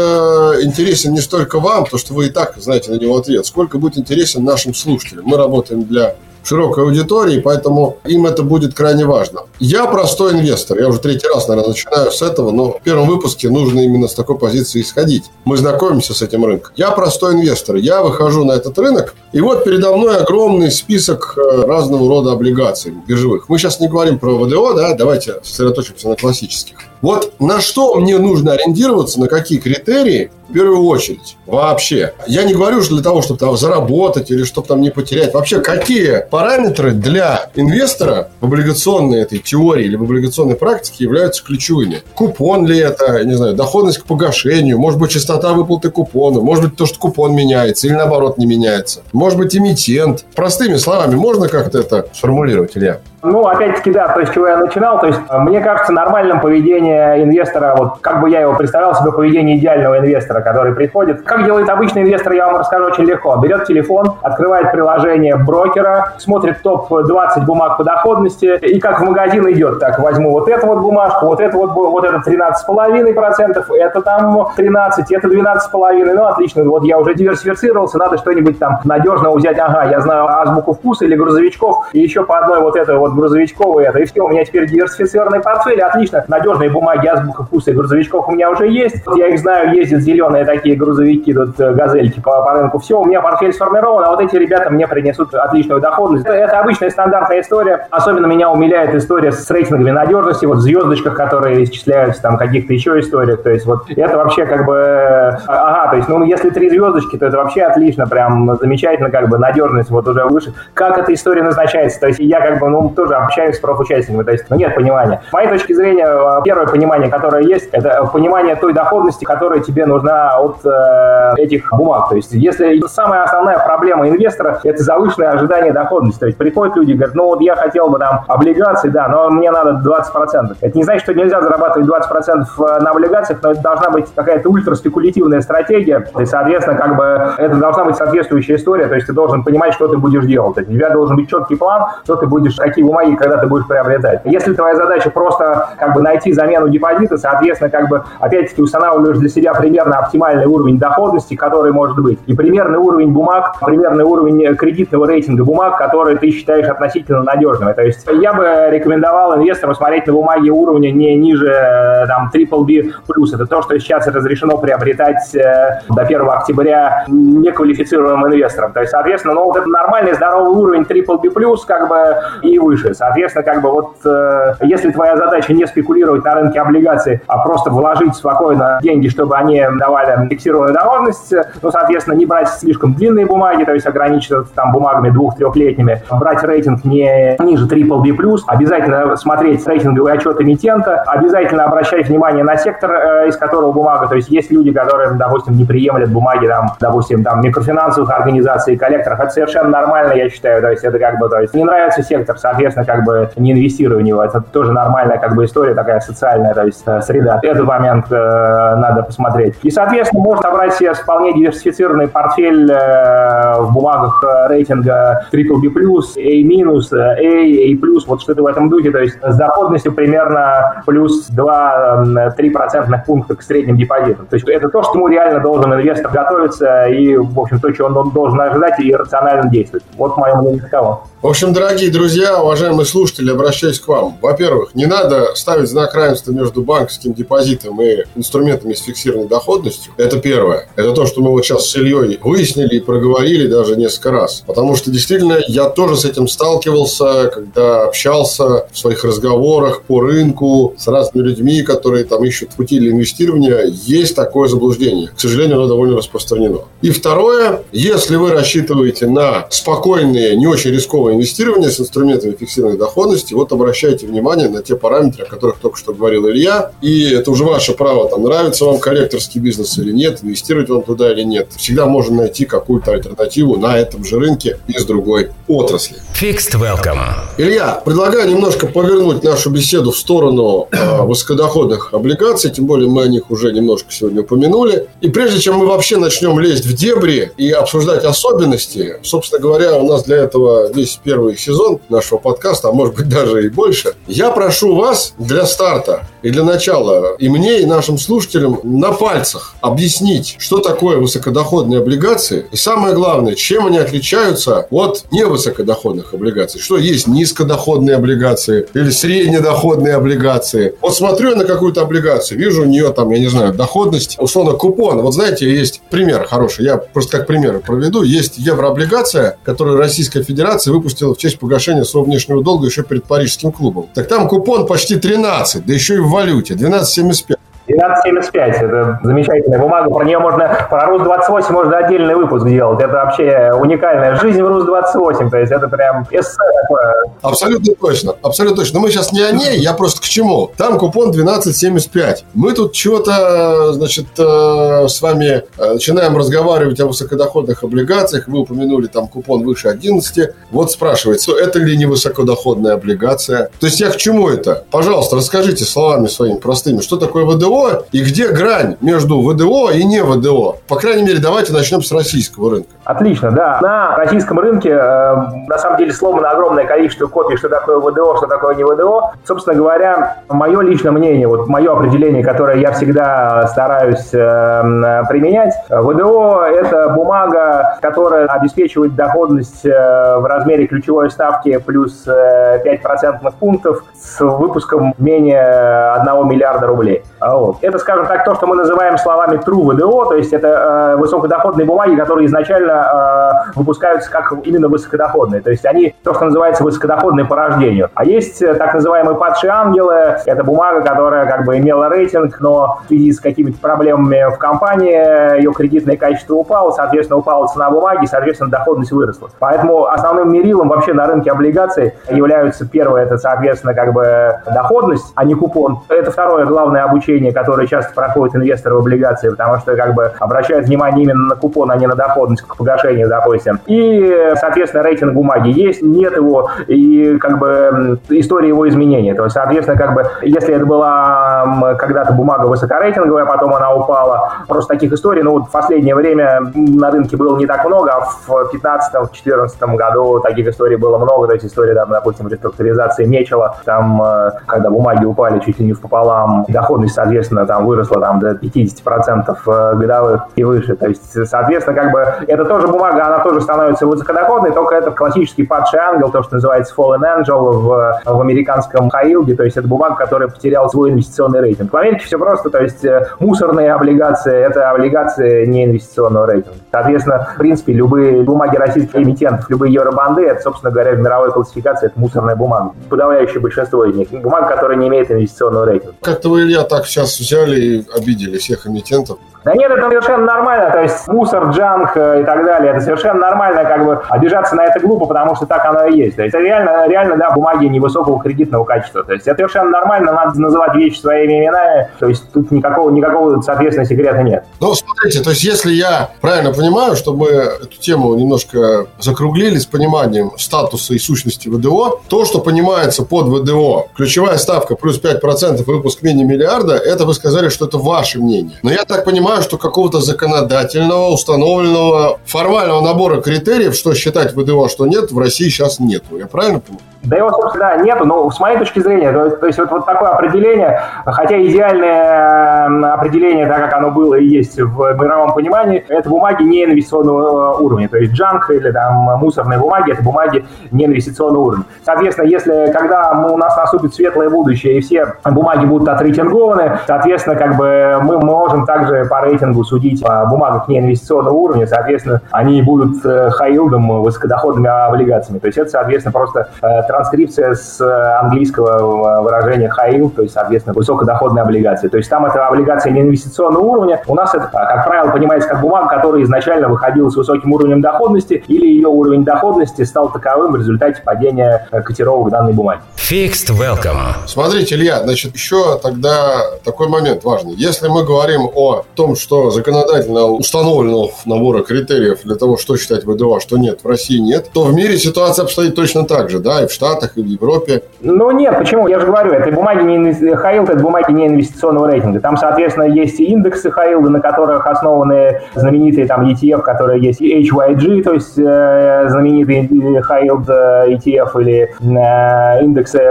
[0.63, 3.97] интересен не столько вам, то что вы и так знаете на него ответ, сколько будет
[3.97, 5.25] интересен нашим слушателям.
[5.25, 9.41] Мы работаем для широкой аудитории, поэтому им это будет крайне важно.
[9.59, 10.79] Я простой инвестор.
[10.79, 14.13] Я уже третий раз, наверное, начинаю с этого, но в первом выпуске нужно именно с
[14.13, 15.25] такой позиции исходить.
[15.45, 16.73] Мы знакомимся с этим рынком.
[16.75, 17.75] Я простой инвестор.
[17.75, 22.93] Я выхожу на этот рынок, и вот передо мной огромный список э, разного рода облигаций
[23.07, 23.49] биржевых.
[23.49, 26.77] Мы сейчас не говорим про ВДО, да, давайте сосредоточимся на классических.
[27.01, 32.13] Вот на что мне нужно ориентироваться, на какие критерии, в первую очередь, вообще.
[32.27, 35.33] Я не говорю что для того, чтобы там заработать или чтобы там не потерять.
[35.33, 42.03] Вообще, какие параметры для инвестора в облигационной этой теории или в облигационной практике являются ключевыми?
[42.15, 46.75] Купон ли это, не знаю, доходность к погашению, может быть, частота выплаты купона, может быть,
[46.75, 50.25] то, что купон меняется или наоборот не меняется, может быть, эмитент.
[50.35, 52.99] Простыми словами, можно как-то это сформулировать, Илья?
[53.23, 57.75] Ну, опять-таки, да, то есть, чего я начинал, то есть, мне кажется, нормальным поведение инвестора,
[57.77, 61.21] вот как бы я его представлял себе, поведение идеального инвестора, который приходит.
[61.21, 63.35] Как делает обычный инвестор, я вам расскажу очень легко.
[63.37, 69.79] Берет телефон, открывает приложение брокера, смотрит топ-20 бумаг по доходности, и как в магазин идет,
[69.79, 75.11] так, возьму вот эту вот бумажку, вот это вот, вот это 13,5%, это там 13,
[75.11, 79.99] это 12,5%, ну, отлично, вот я уже диверсифицировался, надо что-нибудь там надежного взять, ага, я
[80.01, 83.99] знаю азбуку вкуса или грузовичков, и еще по одной вот этой вот вот грузовичковый это,
[83.99, 88.31] и все, у меня теперь диверсифицированный портфель, отлично, надежные бумаги, азбука вкуса и грузовичков у
[88.31, 92.43] меня уже есть, вот я их знаю, ездят зеленые такие грузовики, тут э, газельки по,
[92.43, 96.25] по рынку, все, у меня портфель сформирован, а вот эти ребята мне принесут отличную доходность.
[96.25, 101.15] Это, это обычная стандартная история, особенно меня умиляет история с рейтингами надежности, вот в звездочках,
[101.15, 105.91] которые исчисляются, там каких-то еще историях, то есть вот это вообще как бы, э, ага,
[105.91, 109.89] то есть, ну, если три звездочки, то это вообще отлично, прям замечательно, как бы надежность
[109.89, 110.53] вот уже выше.
[110.73, 111.99] Как эта история назначается?
[111.99, 115.21] То есть я как бы, ну, тоже общаюсь с профучастниками, то есть ну, нет понимания.
[115.27, 119.85] С моей точки зрения, э, первое понимание, которое есть, это понимание той доходности, которая тебе
[119.85, 122.09] нужна от э, этих бумаг.
[122.09, 126.19] То есть если самая основная проблема инвестора– это завышенное ожидание доходности.
[126.19, 129.49] То есть приходят люди говорят, ну вот я хотел бы там облигации, да, но мне
[129.49, 130.57] надо 20%.
[130.61, 134.47] Это не значит, что нельзя зарабатывать 20% э, на облигациях, но это должна быть какая-то
[134.49, 137.03] ультраспекулятивная стратегия, и, соответственно, как бы
[137.37, 140.57] это должна быть соответствующая история, то есть ты должен понимать, что ты будешь делать.
[140.57, 144.21] У тебя должен быть четкий план, что ты будешь, какие бумаги, когда ты будешь приобретать.
[144.25, 149.29] Если твоя задача просто как бы найти замену депозита, соответственно, как бы опять-таки устанавливаешь для
[149.29, 155.07] себя примерно оптимальный уровень доходности, который может быть, и примерный уровень бумаг, примерный уровень кредитного
[155.07, 157.73] рейтинга бумаг, которые ты считаешь относительно надежными.
[157.73, 162.65] То есть я бы рекомендовал инвесторам смотреть на бумаги уровня не ниже э, там triple
[162.65, 162.91] B+.
[163.33, 168.73] Это то, что сейчас разрешено приобретать э, до 1 октября неквалифицированным инвесторам.
[168.73, 171.29] То есть, соответственно, ну, вот это нормальный здоровый уровень triple B+,
[171.67, 171.95] как бы
[172.41, 172.93] и выше выше.
[172.93, 177.69] Соответственно, как бы вот э, если твоя задача не спекулировать на рынке облигаций, а просто
[177.69, 183.63] вложить спокойно деньги, чтобы они давали фиксированную доходность, ну, соответственно, не брать слишком длинные бумаги,
[183.63, 190.41] то есть ограничиваться там бумагами двух-трехлетними, брать рейтинг не ниже BBB+, обязательно смотреть рейтинговый отчет
[190.41, 195.11] эмитента, обязательно обращать внимание на сектор, э, из которого бумага, то есть есть люди, которые,
[195.11, 200.61] допустим, не приемлят бумаги, там, допустим, там, микрофинансовых организаций, коллекторов, это совершенно нормально, я считаю,
[200.61, 203.99] то есть это как бы, то есть не нравится сектор, соответственно, как бы не инвестирую
[203.99, 207.39] в него, это тоже нормальная как бы история такая социальная, то есть э, среда.
[207.41, 209.55] Этот момент э, надо посмотреть.
[209.63, 215.77] И, соответственно, можно собрать себе вполне диверсифицированный портфель э, в бумагах э, рейтинга BBB+,
[216.17, 222.51] A-, A, A+, вот что-то в этом духе, то есть с доходностью примерно плюс 2-3
[222.51, 224.25] процентных пункта к средним депозитам.
[224.27, 227.85] То есть это то, что ему реально должен инвестор готовиться и, в общем, то, что
[227.85, 229.83] он должен ожидать и рационально действовать.
[229.95, 231.03] Вот мое мнение таково.
[231.21, 234.17] В общем, дорогие друзья, уважаемые слушатели, обращаюсь к вам.
[234.21, 239.93] Во-первых, не надо ставить знак равенства между банковским депозитом и инструментами с фиксированной доходностью.
[239.97, 240.67] Это первое.
[240.75, 244.43] Это то, что мы вот сейчас с Ильей выяснили и проговорили даже несколько раз.
[244.45, 250.75] Потому что действительно я тоже с этим сталкивался, когда общался в своих разговорах по рынку
[250.77, 253.65] с разными людьми, которые там ищут пути для инвестирования.
[253.85, 255.09] Есть такое заблуждение.
[255.15, 256.59] К сожалению, оно довольно распространено.
[256.81, 263.33] И второе, если вы рассчитываете на спокойные, не очень рисковые инвестирования с инструментами фиксированной доходности,
[263.33, 266.71] вот обращайте внимание на те параметры, о которых только что говорил Илья.
[266.81, 271.11] И это уже ваше право, там, нравится вам коллекторский бизнес или нет, инвестировать вам туда
[271.11, 271.49] или нет.
[271.55, 275.97] Всегда можно найти какую-то альтернативу на этом же рынке из другой отрасли.
[276.19, 276.99] Fixed Welcome.
[277.37, 283.07] Илья, предлагаю немножко повернуть нашу беседу в сторону э, высокодоходных облигаций, тем более мы о
[283.07, 284.87] них уже немножко сегодня упомянули.
[285.01, 289.87] И прежде чем мы вообще начнем лезть в дебри и обсуждать особенности, собственно говоря, у
[289.87, 294.31] нас для этого весь первый сезон нашего подкаста, а может быть даже и больше, я
[294.31, 300.35] прошу вас для старта и для начала и мне, и нашим слушателям на пальцах объяснить,
[300.39, 306.61] что такое высокодоходные облигации и самое главное, чем они отличаются от невысокодоходных облигаций.
[306.61, 310.75] Что есть низкодоходные облигации или среднедоходные облигации.
[310.81, 314.53] Вот смотрю я на какую-то облигацию, вижу у нее там, я не знаю, доходность, условно,
[314.53, 315.01] купон.
[315.01, 318.03] Вот знаете, есть пример хороший, я просто как пример проведу.
[318.03, 323.51] Есть еврооблигация, которую Российская Федерация выпустила в честь погашения своего внешнего долга еще перед Парижским
[323.51, 323.89] клубом.
[323.93, 327.37] Так там купон почти 13, да еще и в валюте, 12,75.
[327.67, 328.31] 12,75.
[328.33, 329.89] Это замечательная бумага.
[329.89, 332.81] Про нее можно, про РУС-28 можно отдельный выпуск делать.
[332.81, 335.29] Это вообще уникальная жизнь в РУС-28.
[335.29, 336.93] То есть это прям эссе такое.
[337.21, 338.15] Абсолютно точно.
[338.21, 338.79] Абсолютно точно.
[338.79, 340.51] Но мы сейчас не о ней, я просто к чему.
[340.57, 342.23] Там купон 12,75.
[342.33, 348.27] Мы тут чего-то, значит, э, с вами э, начинаем разговаривать о высокодоходных облигациях.
[348.27, 350.29] Вы упомянули там купон выше 11.
[350.51, 353.49] Вот спрашивается, это ли не высокодоходная облигация?
[353.59, 354.65] То есть я к чему это?
[354.71, 357.60] Пожалуйста, расскажите словами своими простыми, что такое ВДО,
[357.91, 360.57] и где грань между ВДО и не ВДО.
[360.67, 362.69] По крайней мере, давайте начнем с российского рынка.
[362.83, 363.59] Отлично, да.
[363.61, 365.15] На российском рынке э,
[365.47, 369.11] на самом деле сломано огромное количество копий, что такое ВДО, что такое не ВДО.
[369.25, 376.43] Собственно говоря, мое личное мнение, вот мое определение, которое я всегда стараюсь э, применять, ВДО–
[376.45, 383.83] это бумага, которая обеспечивает доходность э, в размере ключевой ставки плюс э, 5 процентных пунктов
[383.99, 387.03] с выпуском менее 1 миллиарда рублей.
[387.41, 387.57] Вот.
[387.61, 391.65] Это, скажем так, то, что мы называем словами true VDO, то есть это э, высокодоходные
[391.65, 395.41] бумаги, которые изначально э, выпускаются как именно высокодоходные.
[395.41, 397.89] То есть они то, что называется высокодоходные по рождению.
[397.95, 400.17] А есть э, так называемые падшие ангелы.
[400.25, 405.37] Это бумага, которая как бы имела рейтинг, но в связи с какими-то проблемами в компании
[405.37, 409.29] ее кредитное качество упало, соответственно, упала цена бумаги, соответственно, доходность выросла.
[409.39, 415.25] Поэтому основным мерилом вообще на рынке облигаций являются первое, это, соответственно, как бы доходность, а
[415.25, 415.79] не купон.
[415.89, 420.67] Это второе главное обучение, которое часто проходит инвесторы в облигации, потому что как бы обращают
[420.67, 423.59] внимание именно на купон, а не на доходность к погашению, допустим.
[423.65, 429.13] И, соответственно, рейтинг бумаги есть, нет его, и как бы история его изменения.
[429.13, 434.73] То есть, соответственно, как бы, если это была когда-то бумага высокорейтинговая, потом она упала, просто
[434.73, 438.29] таких историй, ну, вот в последнее время на рынке было не так много, а в
[438.53, 444.31] 2015-2014 году таких историй было много, то есть история, там, допустим, реструктуризации Мечела, там, э,
[444.45, 449.37] когда бумаги упали чуть ли не в пополам, доходность, соответственно, там выросла там до 50%
[449.47, 450.75] э, годовых и выше.
[450.75, 455.43] То есть, соответственно, как бы это тоже бумага, она тоже становится высокодоходной, только это классический
[455.43, 459.95] падший ангел, то, что называется fallen angel в, в американском хай-илде, то есть это бумага,
[459.95, 461.71] которая потеряла свой инвестиционный рейтинг.
[461.71, 466.57] В Америке все просто, то есть э, мусорные облигации– это облигации не инвестиционного рейтинга.
[466.71, 471.87] Соответственно, в принципе, любые бумаги российских эмитентов, любые евробанды– это, собственно говоря, в мировой классификации
[471.87, 472.73] это мусорная бумага.
[472.89, 474.09] Подавляющее большинство из них.
[474.09, 475.95] Бумага, которая не имеет инвестиционного рейтинга.
[476.01, 479.19] Как-то вы, Илья, так сейчас взяли и обидели всех эмитентов.
[479.43, 483.21] Да нет, это совершенно нормально, то есть мусор, джанк э, и так далее, это совершенно
[483.21, 486.15] нормально, как бы обижаться на это глупо, потому что так оно и есть.
[486.15, 489.03] То есть это реально, реально, да, бумаги невысокого кредитного качества.
[489.03, 493.41] То есть это совершенно нормально, надо называть вещи своими именами, то есть тут никакого, никакого,
[493.41, 494.45] соответственно, секрета нет.
[494.59, 499.65] Ну, смотрите, то есть если я правильно понимаю, что мы эту тему немножко закруглили с
[499.65, 506.03] пониманием статуса и сущности ВДО, то, что понимается под ВДО, ключевая ставка плюс 5% выпуск
[506.03, 508.57] мини-миллиарда, это вы сказали, что это ваше мнение.
[508.63, 514.69] Но я так понимаю, что какого-то законодательного, установленного, формального набора критериев, что считать ВДО, а
[514.69, 516.17] что нет, в России сейчас нету.
[516.17, 516.85] Я правильно понимаю?
[517.03, 520.09] Да его, собственно, нету, но с моей точки зрения, то, то есть вот, вот такое
[520.09, 526.43] определение, хотя идеальное определение, так как оно было и есть в мировом понимании, это бумаги
[526.43, 531.65] не инвестиционного уровня, то есть джанк или там мусорные бумаги, это бумаги не инвестиционного уровня.
[531.83, 537.55] Соответственно, если когда у нас наступит светлое будущее и все бумаги будут отрейтингованы, соответственно, как
[537.55, 543.01] бы мы можем также по рейтингу судить по бумагах не инвестиционного уровня, соответственно, они будут
[543.01, 545.39] хай-илдом, высокодоходными облигациями.
[545.39, 550.73] То есть это, соответственно, просто э, транскрипция с э, английского выражения high то есть, соответственно,
[550.73, 551.87] высокодоходные облигации.
[551.87, 554.01] То есть там это облигация не инвестиционного уровня.
[554.07, 558.43] У нас это, как правило, понимается как бумага, которая изначально выходила с высоким уровнем доходности,
[558.47, 562.81] или ее уровень доходности стал таковым в результате падения э, котировок данной бумаги.
[562.97, 563.99] Fixed Welcome.
[564.25, 567.53] Смотрите, Илья, значит, еще тогда такой момент важный.
[567.55, 573.35] Если мы говорим о том, что законодательно установлено набора критериев для того, что считать ВДО,
[573.35, 576.63] а что нет, в России нет, то в мире ситуация обстоит точно так же, да,
[576.63, 577.83] и в Штатах, и в Европе.
[578.01, 578.87] Ну нет, почему?
[578.87, 582.19] Я же говорю, это бумаги не high это бумаги не инвестиционного рейтинга.
[582.19, 587.41] Там, соответственно, есть и индексы high на которых основаны знаменитые там ETF, которые есть и
[587.43, 593.01] HYG, то есть э, знаменитый high yield ETF или э, индексы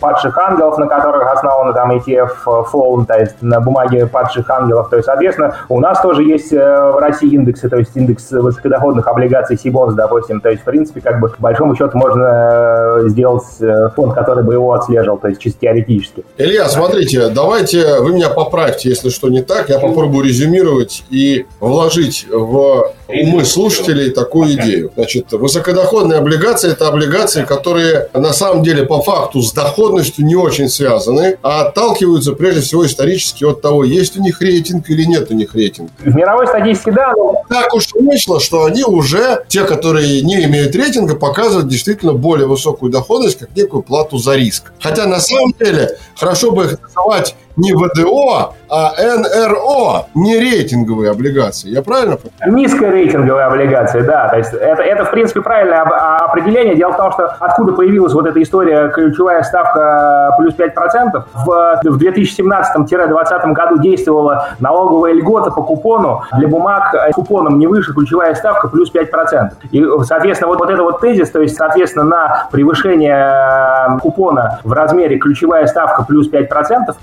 [0.00, 4.90] падших ангелов, на которых основаны там ETF то есть на бумаге падших ангелов.
[4.90, 9.06] То есть, соответственно, у нас тоже есть э, в России индексы, то есть индекс высокодоходных
[9.06, 10.40] облигаций Сибонс, допустим.
[10.40, 14.44] То есть, в принципе, как бы, по большому счету можно э, сделать э, фонд, который
[14.44, 16.24] бы его отслеживал, то есть чисто теоретически.
[16.36, 19.68] Илья, смотрите, давайте вы меня поправьте, если что не так.
[19.68, 24.90] Я попробую резюмировать и вложить в умы слушателей такую идею.
[24.94, 30.68] Значит, высокодоходные облигации– это облигации, которые на самом деле по факту с доходностью не очень
[30.68, 35.34] связаны, а отталкиваются прежде всего исторически от того, есть у них рейтинг или нет у
[35.34, 35.90] них рейтинг.
[36.00, 37.12] В мировой статистике, да.
[37.16, 37.42] Но...
[37.48, 42.90] Так уж вышло, что они уже, те, которые не имеют рейтинга, показывают действительно более высокую
[42.90, 44.72] доходность, как некую плату за риск.
[44.80, 51.70] Хотя на самом деле хорошо бы их называть не ВДО, а НРО, не рейтинговые облигации.
[51.70, 52.62] Я правильно понимаю?
[52.62, 54.28] Низкорейтинговые облигации, да.
[54.28, 56.76] То есть это, это в принципе, правильное а, определение.
[56.76, 61.22] Дело в том, что откуда появилась вот эта история ключевая ставка плюс 5%.
[61.34, 67.92] В, в 2017-2020 году действовала налоговая льгота по купону для бумаг с купоном не выше
[67.92, 69.50] ключевая ставка плюс 5%.
[69.72, 75.18] И, соответственно, вот, вот это вот тезис, то есть, соответственно, на превышение купона в размере
[75.18, 76.46] ключевая ставка плюс 5%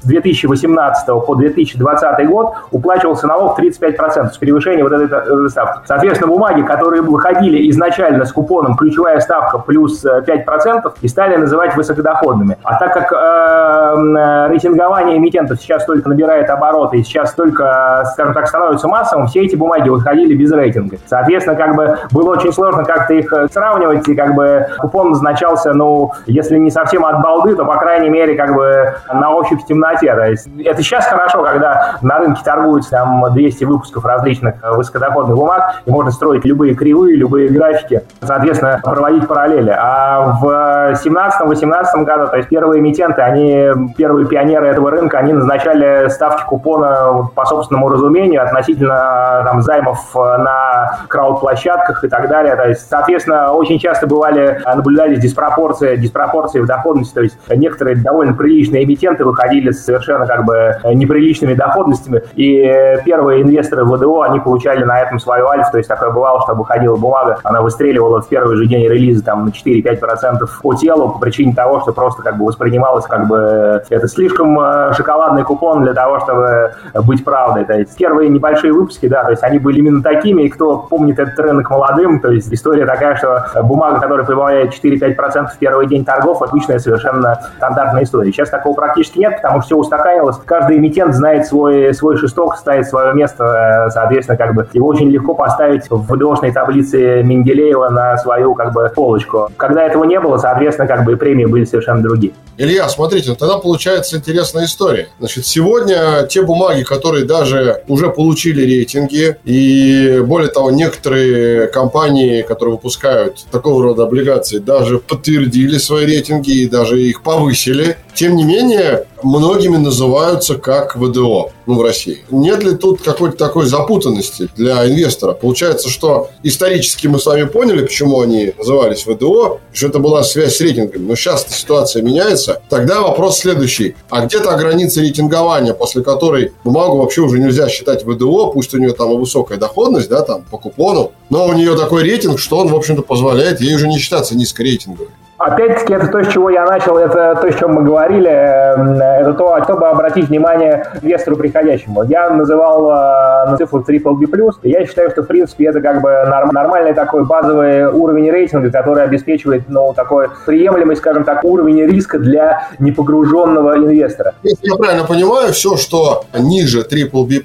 [0.02, 5.82] с 2000 2018 по 2020 год уплачивался налог 35% с превышения вот этой, этой ставки.
[5.86, 11.76] Соответственно, бумаги, которые выходили изначально с купоном ключевая ставка плюс 5% э, и стали называть
[11.76, 12.58] высокодоходными.
[12.64, 18.48] А так как э, рейтингование эмитентов сейчас только набирает обороты и сейчас только, скажем так,
[18.48, 20.98] становится массовым, все эти бумаги выходили без рейтинга.
[21.06, 25.74] Соответственно, как бы было очень сложно как-то их э, сравнивать, и как бы купон назначался,
[25.74, 30.14] ну, если не совсем от балды, то, по крайней мере, как бы на ощупь темноте.
[30.26, 35.76] То есть это сейчас хорошо, когда на рынке торгуются там 200 выпусков различных высокодоходных бумаг,
[35.86, 39.70] и можно строить любые кривые, любые графики, соответственно, проводить параллели.
[39.70, 40.46] А в
[40.94, 47.30] 17-18 году, то есть первые эмитенты, они, первые пионеры этого рынка, они назначали ставки купона
[47.36, 52.56] по собственному разумению относительно там, займов на крауд-площадках и так далее.
[52.56, 58.34] То есть, соответственно, очень часто бывали, наблюдались диспропорции, диспропорции в доходности, то есть некоторые довольно
[58.34, 62.24] приличные эмитенты выходили совершенно совершенно как бы неприличными доходностями.
[62.36, 62.64] И
[63.06, 66.54] первые инвесторы в ВДО, они получали на этом свою альфу, то есть такое бывало, что
[66.54, 71.20] выходила бумага, она выстреливала в первый же день релиза там на 4-5% по телу по
[71.20, 75.94] причине того, что просто как бы воспринималось как бы это слишком э, шоколадный купон для
[75.94, 76.74] того, чтобы
[77.06, 77.66] быть правдой.
[77.66, 81.20] То есть первые небольшие выпуски, да, то есть они были именно такими, и кто помнит
[81.20, 86.06] этот рынок молодым, то есть история такая, что бумага, которая прибавляет 4-5% в первый день
[86.06, 88.32] торгов, отличная совершенно стандартная история.
[88.32, 90.38] Сейчас такого практически нет, потому что все устаканилось.
[90.46, 95.10] Каждый эмитент знает свой, свой шесток, ставит свое место, э, соответственно, как бы его очень
[95.10, 99.50] легко поставить в ВДОшной таблице Менделеева на свою как бы полочку.
[99.58, 102.34] Когда этого не было, соответственно, как бы и премии были совершенно другие.
[102.58, 105.10] Илья, смотрите, ну тогда получается интересная история.
[105.20, 112.76] Значит, сегодня те бумаги, которые даже уже получили рейтинги, и более того, некоторые компании, которые
[112.76, 117.98] выпускают такого рода облигации, даже подтвердили свои рейтинги и даже их повысили.
[118.16, 122.24] Тем не менее, многими называются как ВДО ну, в России.
[122.30, 125.34] Нет ли тут какой-то такой запутанности для инвестора?
[125.34, 130.56] Получается, что исторически мы с вами поняли, почему они назывались ВДО, что это была связь
[130.56, 131.06] с рейтингами.
[131.06, 132.62] Но сейчас ситуация меняется.
[132.70, 133.96] Тогда вопрос следующий.
[134.10, 138.78] А где та граница рейтингования, после которой бумагу вообще уже нельзя считать ВДО, пусть у
[138.78, 142.60] нее там и высокая доходность, да, там по купону, но у нее такой рейтинг, что
[142.60, 145.10] он, в общем-то, позволяет ей уже не считаться низкорейтинговой.
[145.38, 149.34] Опять-таки, это то, с чего я начал, это то, о чем мы говорили, эм, это
[149.34, 152.04] то, чтобы обратить внимание инвестору приходящему.
[152.04, 154.28] Я называл э, цифру triple B+,
[154.64, 156.10] и я считаю, что, в принципе, это как бы
[156.54, 162.70] нормальный такой базовый уровень рейтинга, который обеспечивает, ну, такой приемлемый, скажем так, уровень риска для
[162.80, 164.36] непогруженного инвестора.
[164.44, 167.42] Если я правильно понимаю, все, что ниже triple B+,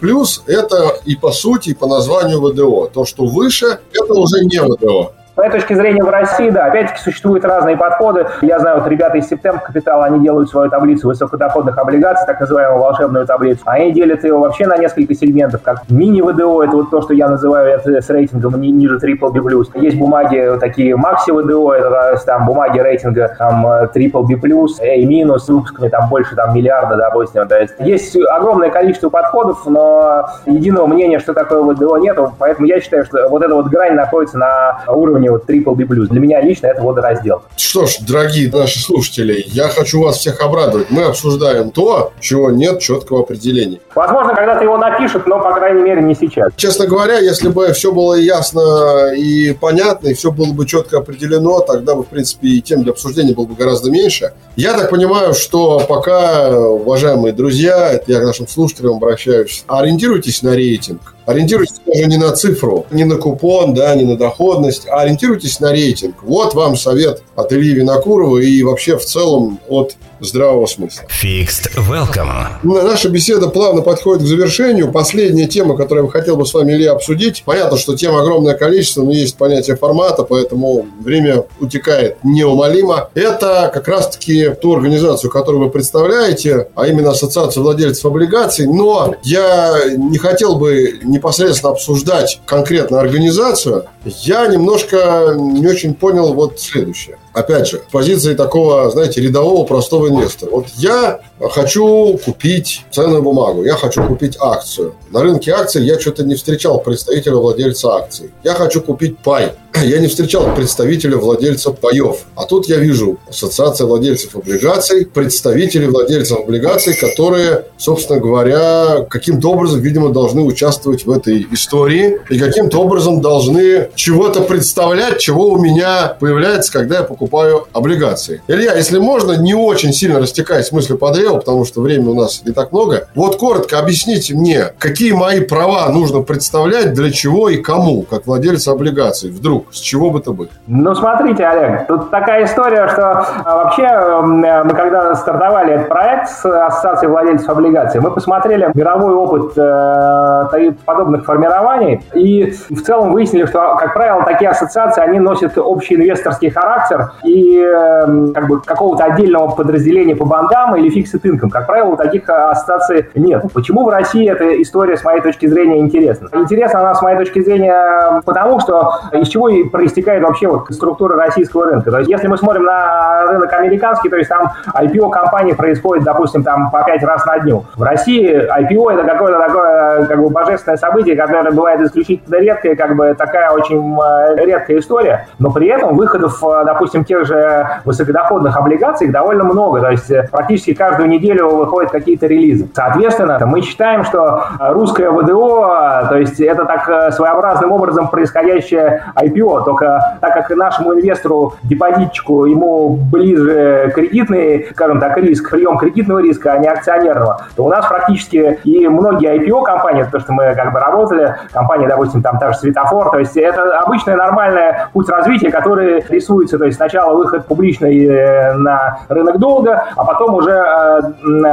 [0.47, 2.87] это и по сути, и по названию ВДО.
[2.87, 5.13] То, что выше, это уже не ВДО.
[5.41, 8.27] Моей точки зрения, в России, да, опять-таки существуют разные подходы.
[8.43, 12.79] Я знаю, вот ребята из Септемп Капитала, они делают свою таблицу высокодоходных облигаций, так называемую
[12.79, 13.63] волшебную таблицу.
[13.65, 17.71] Они делят ее вообще на несколько сегментов, как мини-ВДО, это вот то, что я называю
[17.71, 19.81] это с рейтингом ниже Triple B+.
[19.81, 23.65] Есть бумаги такие макси-ВДО, это там бумаги рейтинга там
[23.95, 27.49] Triple B+, A- с выпусками там больше там миллиарда, допустим.
[27.49, 32.79] То есть есть огромное количество подходов, но единого мнения, что такое ВДО, нету, поэтому я
[32.79, 35.85] считаю, что вот эта вот грань находится на уровне вот Triple B+.
[35.85, 37.43] Для меня лично это водораздел.
[37.57, 40.91] Что ж, дорогие наши слушатели, я хочу вас всех обрадовать.
[40.91, 43.81] Мы обсуждаем то, чего нет четкого определения.
[43.95, 46.53] Возможно, когда-то его напишут, но, по крайней мере, не сейчас.
[46.57, 51.61] Честно говоря, если бы все было ясно и понятно, и все было бы четко определено,
[51.61, 54.33] тогда бы, в принципе, и тем для обсуждения было бы гораздо меньше.
[54.57, 60.55] Я так понимаю, что пока, уважаемые друзья, это я к нашим слушателям обращаюсь, ориентируйтесь на
[60.55, 61.15] рейтинг.
[61.31, 65.71] Ориентируйтесь даже не на цифру, не на купон, да, не на доходность, а ориентируйтесь на
[65.71, 66.17] рейтинг.
[66.25, 71.05] Вот вам совет от Ильи Винокурова и вообще в целом от здравого смысла.
[71.23, 72.49] Fixed Welcome.
[72.63, 74.93] Наша беседа плавно подходит к завершению.
[74.93, 77.43] Последняя тема, которую я хотел бы с вами, Илья, обсудить.
[77.45, 83.11] Понятно, что тем огромное количество, но есть понятие формата, поэтому время утекает неумолимо.
[83.15, 88.67] Это как раз-таки ту организацию, которую вы представляете, а именно Ассоциацию владельцев облигаций.
[88.67, 93.85] Но я не хотел бы непосредственно обсуждать конкретно организацию.
[94.05, 100.51] Я немножко не очень понял вот следующее опять же, позиции такого, знаете, рядового простого инвестора.
[100.51, 101.21] Вот я
[101.51, 104.95] хочу купить ценную бумагу, я хочу купить акцию.
[105.11, 108.31] На рынке акций я что-то не встречал представителя владельца акций.
[108.45, 109.53] Я хочу купить пай.
[109.83, 112.25] Я не встречал представителя владельца паев.
[112.35, 119.81] А тут я вижу ассоциация владельцев облигаций, представители владельцев облигаций, которые, собственно говоря, каким-то образом,
[119.81, 126.17] видимо, должны участвовать в этой истории и каким-то образом должны чего-то представлять, чего у меня
[126.21, 128.43] появляется, когда я покупаю облигации.
[128.49, 132.43] Илья, если можно, не очень сильно растекаясь мыслью по древу, потому что времени у нас
[132.45, 137.57] не так много, вот коротко объясните мне, какие мои права нужно представлять, для чего и
[137.57, 140.49] кому, как владельца облигаций, вдруг, с чего бы то было?
[140.67, 146.45] Ну, смотрите, Олег, тут такая история, что а, вообще мы когда стартовали этот проект с
[146.45, 153.77] Ассоциацией владельцев облигаций, мы посмотрели мировой опыт э, подобных формирований и в целом выяснили, что,
[153.79, 159.49] как правило, такие ассоциации, они носят общий инвесторский характер и э, как бы какого-то отдельного
[159.49, 161.51] подразделения по бандам или фиксит инком.
[161.51, 163.45] Как правило, таких ассоциаций нет.
[163.53, 166.29] Почему в России эта история, с моей точки зрения, интересна?
[166.33, 171.17] Интересна она, с моей точки зрения, потому что из чего напрямую проистекает вообще вот структура
[171.17, 171.91] российского рынка.
[171.91, 176.43] То есть если мы смотрим на рынок американский, то есть там IPO компании происходит, допустим,
[176.43, 177.65] там по пять раз на дню.
[177.77, 182.97] В России IPO это какое-то такое как бы божественное событие, которое бывает исключительно редкое, как
[182.97, 188.57] бы такая очень э, редкая история, но при этом выходов, э, допустим, тех же высокодоходных
[188.57, 192.69] облигаций довольно много, то есть э, практически каждую неделю выходят какие-то релизы.
[192.75, 200.19] Соответственно, мы считаем, что русское ВДО, то есть это так своеобразным образом происходящее IPO, только
[200.21, 206.59] так как нашему инвестору, депозитчику, ему ближе кредитный, скажем так, риск, прием кредитного риска, а
[206.59, 211.37] не акционерного, то у нас практически и многие IPO-компании, то, что мы как бы работали,
[211.53, 216.59] компании, допустим, там та же Светофор, то есть это обычный нормальный путь развития, который рисуется,
[216.59, 221.01] то есть сначала выход публичный э, на рынок долга, а потом уже э,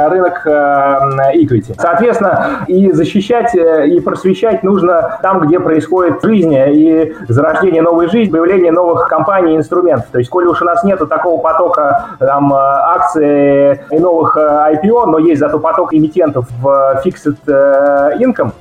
[0.08, 0.50] рынок э,
[1.34, 1.74] equity.
[1.78, 8.72] Соответственно, и защищать, и просвещать нужно там, где происходит жизнь и зарождение новой жизни, появление
[8.72, 10.06] новых компаний и инструментов.
[10.10, 15.18] То есть, коли уж у нас нету такого потока там, акций и новых IPO, но
[15.18, 17.36] есть зато поток эмитентов в fixed
[18.18, 18.52] income,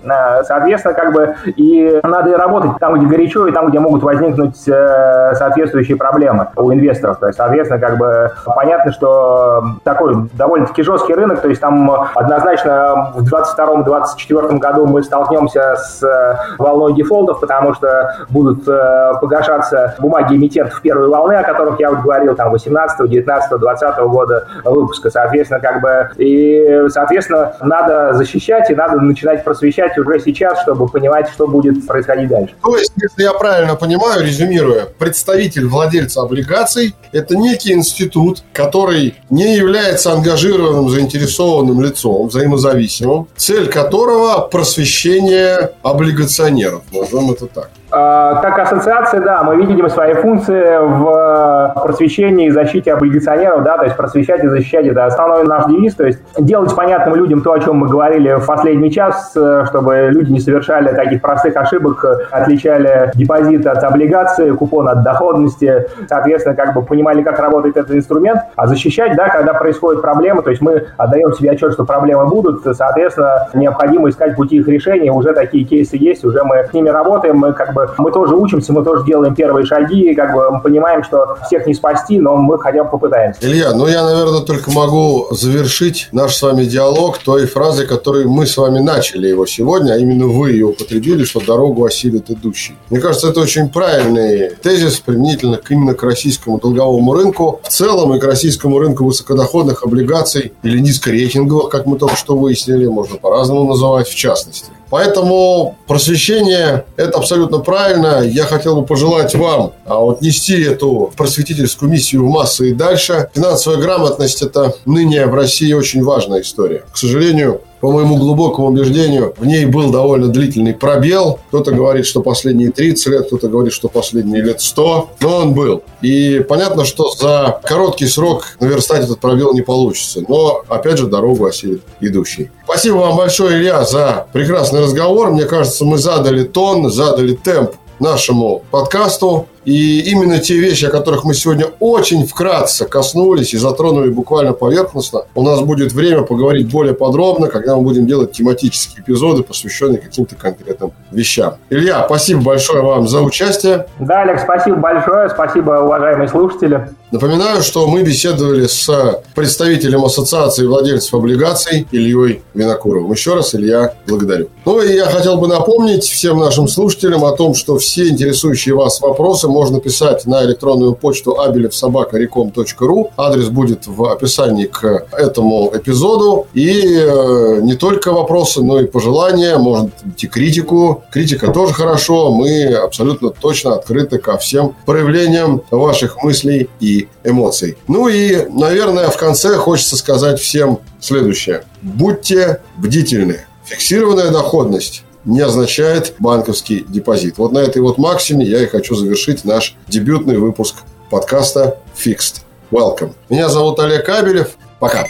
[0.44, 5.34] соответственно, как бы и надо работать там, где горячо, и там, где могут возникнуть э,
[5.36, 7.20] соответствующие проблемы у инвесторов.
[7.20, 13.12] То есть, соответственно, как бы понятно, что такой довольно-таки жесткий рынок, то есть там однозначно
[13.16, 20.36] в 2022-2024 году мы столкнемся с э, волной дефолтов, потому что будут э, погашаться бумаги
[20.36, 25.60] эмитентов первой волны, о которых я вот говорил, там 18, 19, 20 года выпуска, соответственно,
[25.60, 31.48] как бы и, соответственно, надо защищать и надо начинать просвещать уже сейчас, чтобы понимать, что
[31.48, 32.54] будет происходить дальше.
[32.64, 39.56] То есть, если я правильно понимаю, резюмируя, представитель владельца облигаций– это некий институт, который не
[39.56, 47.70] является ангажированным, заинтересованным лицом, взаимозависимым, цель которого– просвещение облигационеров, назовем это так.
[48.00, 53.86] А, как ассоциация, да, мы видим свои функции в просвещении и защите облигационеров, да, то
[53.86, 57.60] есть просвещать и защищать это основной наш девиз, то есть делать понятным людям то, о
[57.60, 63.66] чем мы говорили в последний час, чтобы люди не совершали таких простых ошибок, отличали депозит
[63.66, 69.16] от облигации, купон от доходности, соответственно, как бы понимали, как работает этот инструмент, а защищать,
[69.16, 74.10] да, когда происходят проблемы, то есть мы отдаем себе отчет, что проблемы будут, соответственно, необходимо
[74.10, 77.74] искать пути их решения, уже такие кейсы есть, уже мы с ними работаем, мы как
[77.74, 81.66] бы мы тоже учимся, мы тоже делаем первые шаги, как бы мы понимаем, что всех
[81.68, 83.40] не спасти, но мы хотя бы попытаемся.
[83.42, 88.46] Илья, ну я, наверное, только могу завершить наш с вами диалог той фразой, которой мы
[88.46, 92.76] с вами начали его сегодня, а именно вы ее употребили, что дорогу осилит идущий.
[92.90, 98.16] Мне кажется, это очень правильный тезис применительно к именно к российскому долговому рынку в целом
[98.16, 103.66] и к российскому рынку высокодоходных облигаций или низкорейтинговых, как мы только что выяснили, можно по-разному
[103.66, 104.72] называть в частности.
[104.90, 108.22] Поэтому просвещение– это абсолютно правильно.
[108.24, 113.30] Я хотел бы пожелать вам а вот нести эту просветительскую миссию в массы и дальше.
[113.34, 116.84] Финансовая грамотность– это ныне в России очень важная история.
[116.92, 121.40] К сожалению, по моему глубокому убеждению, в ней был довольно длительный пробел.
[121.50, 125.84] Кто-то говорит, что последние 30 лет, кто-то говорит, что последние лет 100, но он был.
[126.02, 130.24] И понятно, что за короткий срок наверстать этот пробел не получится.
[130.28, 132.52] Но, опять же, дорогу осилит идущий.
[132.66, 135.32] Спасибо вам большое, Илья, за прекрасный разговор.
[135.32, 139.48] Мне кажется, мы задали тон, задали темп нашему подкасту.
[139.68, 145.24] И именно те вещи, о которых мы сегодня очень вкратце коснулись и затронули буквально поверхностно,
[145.36, 150.38] у нас будет время поговорить более подробно, когда мы будем делать тематические эпизоды, посвященные каким-то
[150.38, 151.56] конкретным вещам.
[151.70, 153.88] Илья, спасибо большое вам за участие.
[154.00, 155.30] Да, Олег, спасибо большое.
[155.30, 156.88] Спасибо, уважаемые слушатели.
[157.12, 163.12] Напоминаю, что мы беседовали с представителем Ассоциации владельцев облигаций Ильей Винокуровым.
[163.12, 164.48] Еще раз, Илья, благодарю.
[164.66, 169.00] Ну и я хотел бы напомнить всем нашим слушателям о том, что все интересующие вас
[169.00, 173.10] вопросы можно писать на электронную почту abelevsobaka.recom.ru.
[173.18, 176.46] Адрес будет в описании к этому эпизоду.
[176.54, 181.04] И э, не только вопросы, но и пожелания, может быть и критику.
[181.12, 182.32] Критика тоже хорошо.
[182.32, 187.78] Мы абсолютно точно открыты ко всем проявлениям ваших мыслей и эмоций.
[187.88, 191.64] Ну и, наверное, в конце хочется сказать всем следующее.
[191.82, 193.40] Будьте бдительны.
[193.66, 197.38] Фиксированная доходность не означает банковский депозит.
[197.38, 200.78] Вот на этой вот максиме я и хочу завершить наш дебютный выпуск
[201.12, 202.42] подкаста Fixed.
[202.72, 203.14] Welcome.
[203.30, 204.58] Меня зовут Олег Кабелев.
[204.80, 205.06] Пока.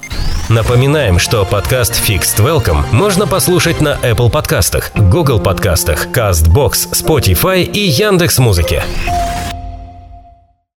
[0.49, 7.79] Напоминаем, что подкаст Fixed Welcome можно послушать на Apple подкастах, Google подкастах, CastBox, Spotify и
[7.79, 8.83] Яндекс.Музыке.
[8.87, 9.46] Музыке.